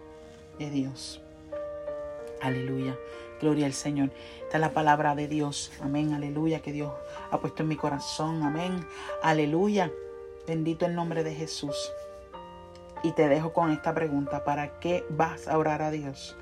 de 0.58 0.68
Dios. 0.68 1.22
Aleluya. 2.42 2.98
Gloria 3.40 3.66
al 3.66 3.72
Señor. 3.72 4.10
Esta 4.42 4.56
es 4.56 4.60
la 4.60 4.72
palabra 4.72 5.14
de 5.14 5.28
Dios. 5.28 5.70
Amén. 5.80 6.12
Aleluya. 6.12 6.60
Que 6.60 6.72
Dios 6.72 6.90
ha 7.30 7.38
puesto 7.38 7.62
en 7.62 7.68
mi 7.68 7.76
corazón. 7.76 8.42
Amén. 8.42 8.84
Aleluya. 9.22 9.92
Bendito 10.46 10.86
el 10.86 10.94
nombre 10.94 11.22
de 11.22 11.34
Jesús. 11.34 11.92
Y 13.02 13.12
te 13.12 13.28
dejo 13.28 13.52
con 13.52 13.70
esta 13.70 13.94
pregunta. 13.94 14.44
¿Para 14.44 14.78
qué 14.80 15.04
vas 15.10 15.48
a 15.48 15.56
orar 15.58 15.82
a 15.82 15.90
Dios, 15.90 16.36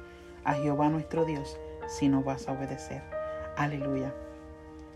a 0.44 0.54
Jehová 0.54 0.88
nuestro 0.88 1.24
Dios, 1.24 1.58
si 1.88 2.08
no 2.08 2.22
vas 2.22 2.48
a 2.48 2.52
obedecer? 2.52 3.02
Aleluya. 3.56 4.12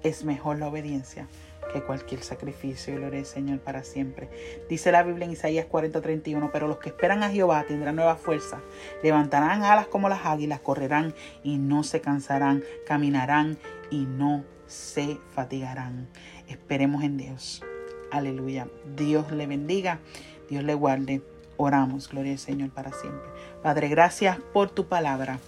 Es 0.03 0.25
mejor 0.25 0.59
la 0.59 0.69
obediencia 0.69 1.29
que 1.73 1.83
cualquier 1.83 2.23
sacrificio. 2.23 2.95
Gloria 2.97 3.21
al 3.21 3.27
Señor 3.27 3.61
para 3.61 3.85
siempre. 3.85 4.29
Dice 4.69 4.93
la 4.93 5.03
Biblia 5.03 5.27
en 5.27 5.33
Isaías 5.33 5.67
40:31, 5.67 6.51
pero 6.53 6.69
los 6.69 6.79
que 6.79 6.91
esperan 6.91 7.23
a 7.23 7.31
Jehová 7.31 7.65
tendrán 7.67 7.97
nueva 7.97 8.17
fuerza, 8.17 8.61
levantarán 9.03 9.63
alas 9.63 9.87
como 9.87 10.09
las 10.09 10.27
águilas, 10.27 10.61
correrán 10.61 11.15
y 11.43 11.59
no 11.59 11.85
se 11.85 12.01
cansarán, 12.01 12.63
caminarán 12.87 13.59
y 13.91 14.05
no 14.05 14.45
se 14.67 15.19
fatigarán. 15.35 16.09
Esperemos 16.49 17.05
en 17.05 17.17
Dios. 17.17 17.63
Aleluya. 18.11 18.69
Dios 18.97 19.31
le 19.33 19.47
bendiga, 19.47 20.01
Dios 20.49 20.65
le 20.65 20.75
guarde. 20.75 21.23
Oramos, 21.57 22.09
gloria 22.09 22.33
al 22.33 22.39
Señor 22.39 22.71
para 22.71 22.93
siempre. 22.93 23.29
Padre, 23.63 23.89
gracias 23.89 24.39
por 24.53 24.71
tu 24.71 24.87
palabra, 24.87 25.39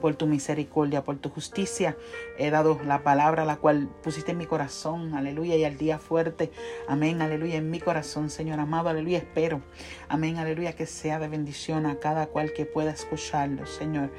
por 0.00 0.14
tu 0.14 0.26
misericordia, 0.26 1.04
por 1.04 1.18
tu 1.18 1.28
justicia. 1.28 1.96
He 2.38 2.50
dado 2.50 2.80
la 2.84 3.02
palabra 3.02 3.44
la 3.44 3.56
cual 3.56 3.88
pusiste 4.02 4.32
en 4.32 4.38
mi 4.38 4.46
corazón, 4.46 5.14
aleluya, 5.14 5.56
y 5.56 5.64
al 5.64 5.76
día 5.76 5.98
fuerte. 5.98 6.50
Amén, 6.88 7.22
aleluya, 7.22 7.56
en 7.56 7.70
mi 7.70 7.80
corazón, 7.80 8.30
Señor 8.30 8.58
amado, 8.58 8.88
aleluya, 8.88 9.18
espero. 9.18 9.60
Amén, 10.08 10.38
aleluya, 10.38 10.74
que 10.74 10.86
sea 10.86 11.18
de 11.18 11.28
bendición 11.28 11.86
a 11.86 11.96
cada 11.96 12.26
cual 12.26 12.52
que 12.52 12.64
pueda 12.64 12.90
escucharlo, 12.90 13.66
Señor. 13.66 14.10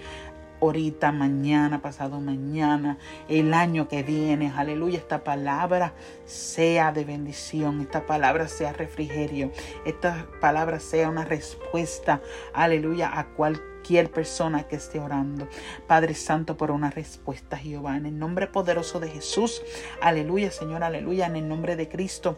Ahorita, 0.61 1.11
mañana, 1.11 1.81
pasado 1.81 2.19
mañana, 2.19 2.97
el 3.27 3.53
año 3.53 3.87
que 3.87 4.03
viene. 4.03 4.53
Aleluya, 4.55 4.99
esta 4.99 5.23
palabra 5.23 5.93
sea 6.25 6.91
de 6.91 7.03
bendición, 7.03 7.81
esta 7.81 8.05
palabra 8.05 8.47
sea 8.47 8.71
refrigerio, 8.71 9.51
esta 9.85 10.27
palabra 10.39 10.79
sea 10.79 11.09
una 11.09 11.25
respuesta, 11.25 12.21
aleluya, 12.53 13.17
a 13.17 13.27
cualquier 13.29 14.11
persona 14.11 14.67
que 14.67 14.75
esté 14.75 14.99
orando. 14.99 15.47
Padre 15.87 16.13
Santo, 16.13 16.55
por 16.55 16.71
una 16.71 16.91
respuesta, 16.91 17.57
Jehová, 17.57 17.97
en 17.97 18.05
el 18.05 18.17
nombre 18.17 18.47
poderoso 18.47 18.99
de 18.99 19.09
Jesús. 19.09 19.61
Aleluya, 20.01 20.51
Señor, 20.51 20.83
aleluya, 20.83 21.25
en 21.25 21.35
el 21.35 21.47
nombre 21.47 21.75
de 21.75 21.89
Cristo. 21.89 22.37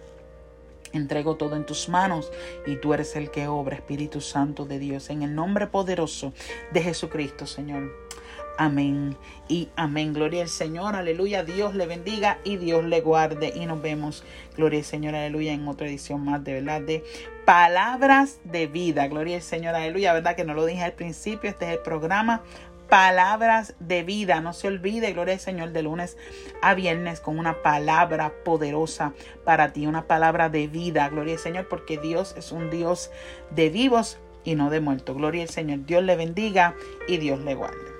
Entrego 0.93 1.37
todo 1.37 1.55
en 1.55 1.65
tus 1.65 1.89
manos 1.89 2.31
y 2.67 2.75
tú 2.75 2.93
eres 2.93 3.15
el 3.15 3.31
que 3.31 3.47
obra, 3.47 3.75
Espíritu 3.75 4.21
Santo 4.21 4.65
de 4.65 4.77
Dios, 4.77 5.09
en 5.09 5.23
el 5.23 5.33
nombre 5.33 5.65
poderoso 5.65 6.33
de 6.71 6.83
Jesucristo, 6.83 7.47
Señor. 7.47 8.02
Amén 8.57 9.17
y 9.47 9.69
amén. 9.75 10.13
Gloria 10.13 10.43
al 10.43 10.49
Señor, 10.49 10.95
aleluya. 10.95 11.43
Dios 11.43 11.73
le 11.73 11.87
bendiga 11.87 12.39
y 12.43 12.57
Dios 12.57 12.83
le 12.83 13.01
guarde. 13.01 13.51
Y 13.55 13.65
nos 13.65 13.81
vemos, 13.81 14.23
gloria 14.55 14.79
al 14.79 14.85
Señor, 14.85 15.15
aleluya, 15.15 15.53
en 15.53 15.67
otra 15.67 15.87
edición 15.87 16.23
más 16.23 16.43
de 16.43 16.53
verdad 16.53 16.81
de 16.81 17.03
palabras 17.45 18.39
de 18.43 18.67
vida. 18.67 19.07
Gloria 19.07 19.37
al 19.37 19.41
Señor, 19.41 19.75
aleluya. 19.75 20.13
Verdad 20.13 20.35
que 20.35 20.45
no 20.45 20.53
lo 20.53 20.65
dije 20.65 20.83
al 20.83 20.93
principio, 20.93 21.49
este 21.49 21.65
es 21.65 21.71
el 21.71 21.79
programa 21.79 22.43
palabras 22.93 23.73
de 23.79 24.03
vida. 24.03 24.39
No 24.39 24.53
se 24.53 24.67
olvide, 24.67 25.13
gloria 25.13 25.33
al 25.33 25.39
Señor, 25.39 25.71
de 25.71 25.81
lunes 25.81 26.15
a 26.61 26.75
viernes 26.75 27.21
con 27.21 27.39
una 27.39 27.63
palabra 27.63 28.31
poderosa 28.45 29.13
para 29.43 29.73
ti, 29.73 29.87
una 29.87 30.05
palabra 30.05 30.49
de 30.49 30.67
vida. 30.67 31.09
Gloria 31.09 31.33
al 31.33 31.39
Señor, 31.39 31.67
porque 31.67 31.97
Dios 31.97 32.35
es 32.37 32.51
un 32.51 32.69
Dios 32.69 33.09
de 33.49 33.69
vivos 33.69 34.19
y 34.43 34.53
no 34.53 34.69
de 34.69 34.79
muertos. 34.79 35.15
Gloria 35.15 35.41
al 35.41 35.49
Señor. 35.49 35.85
Dios 35.87 36.03
le 36.03 36.15
bendiga 36.15 36.75
y 37.07 37.17
Dios 37.17 37.39
le 37.39 37.55
guarde. 37.55 37.92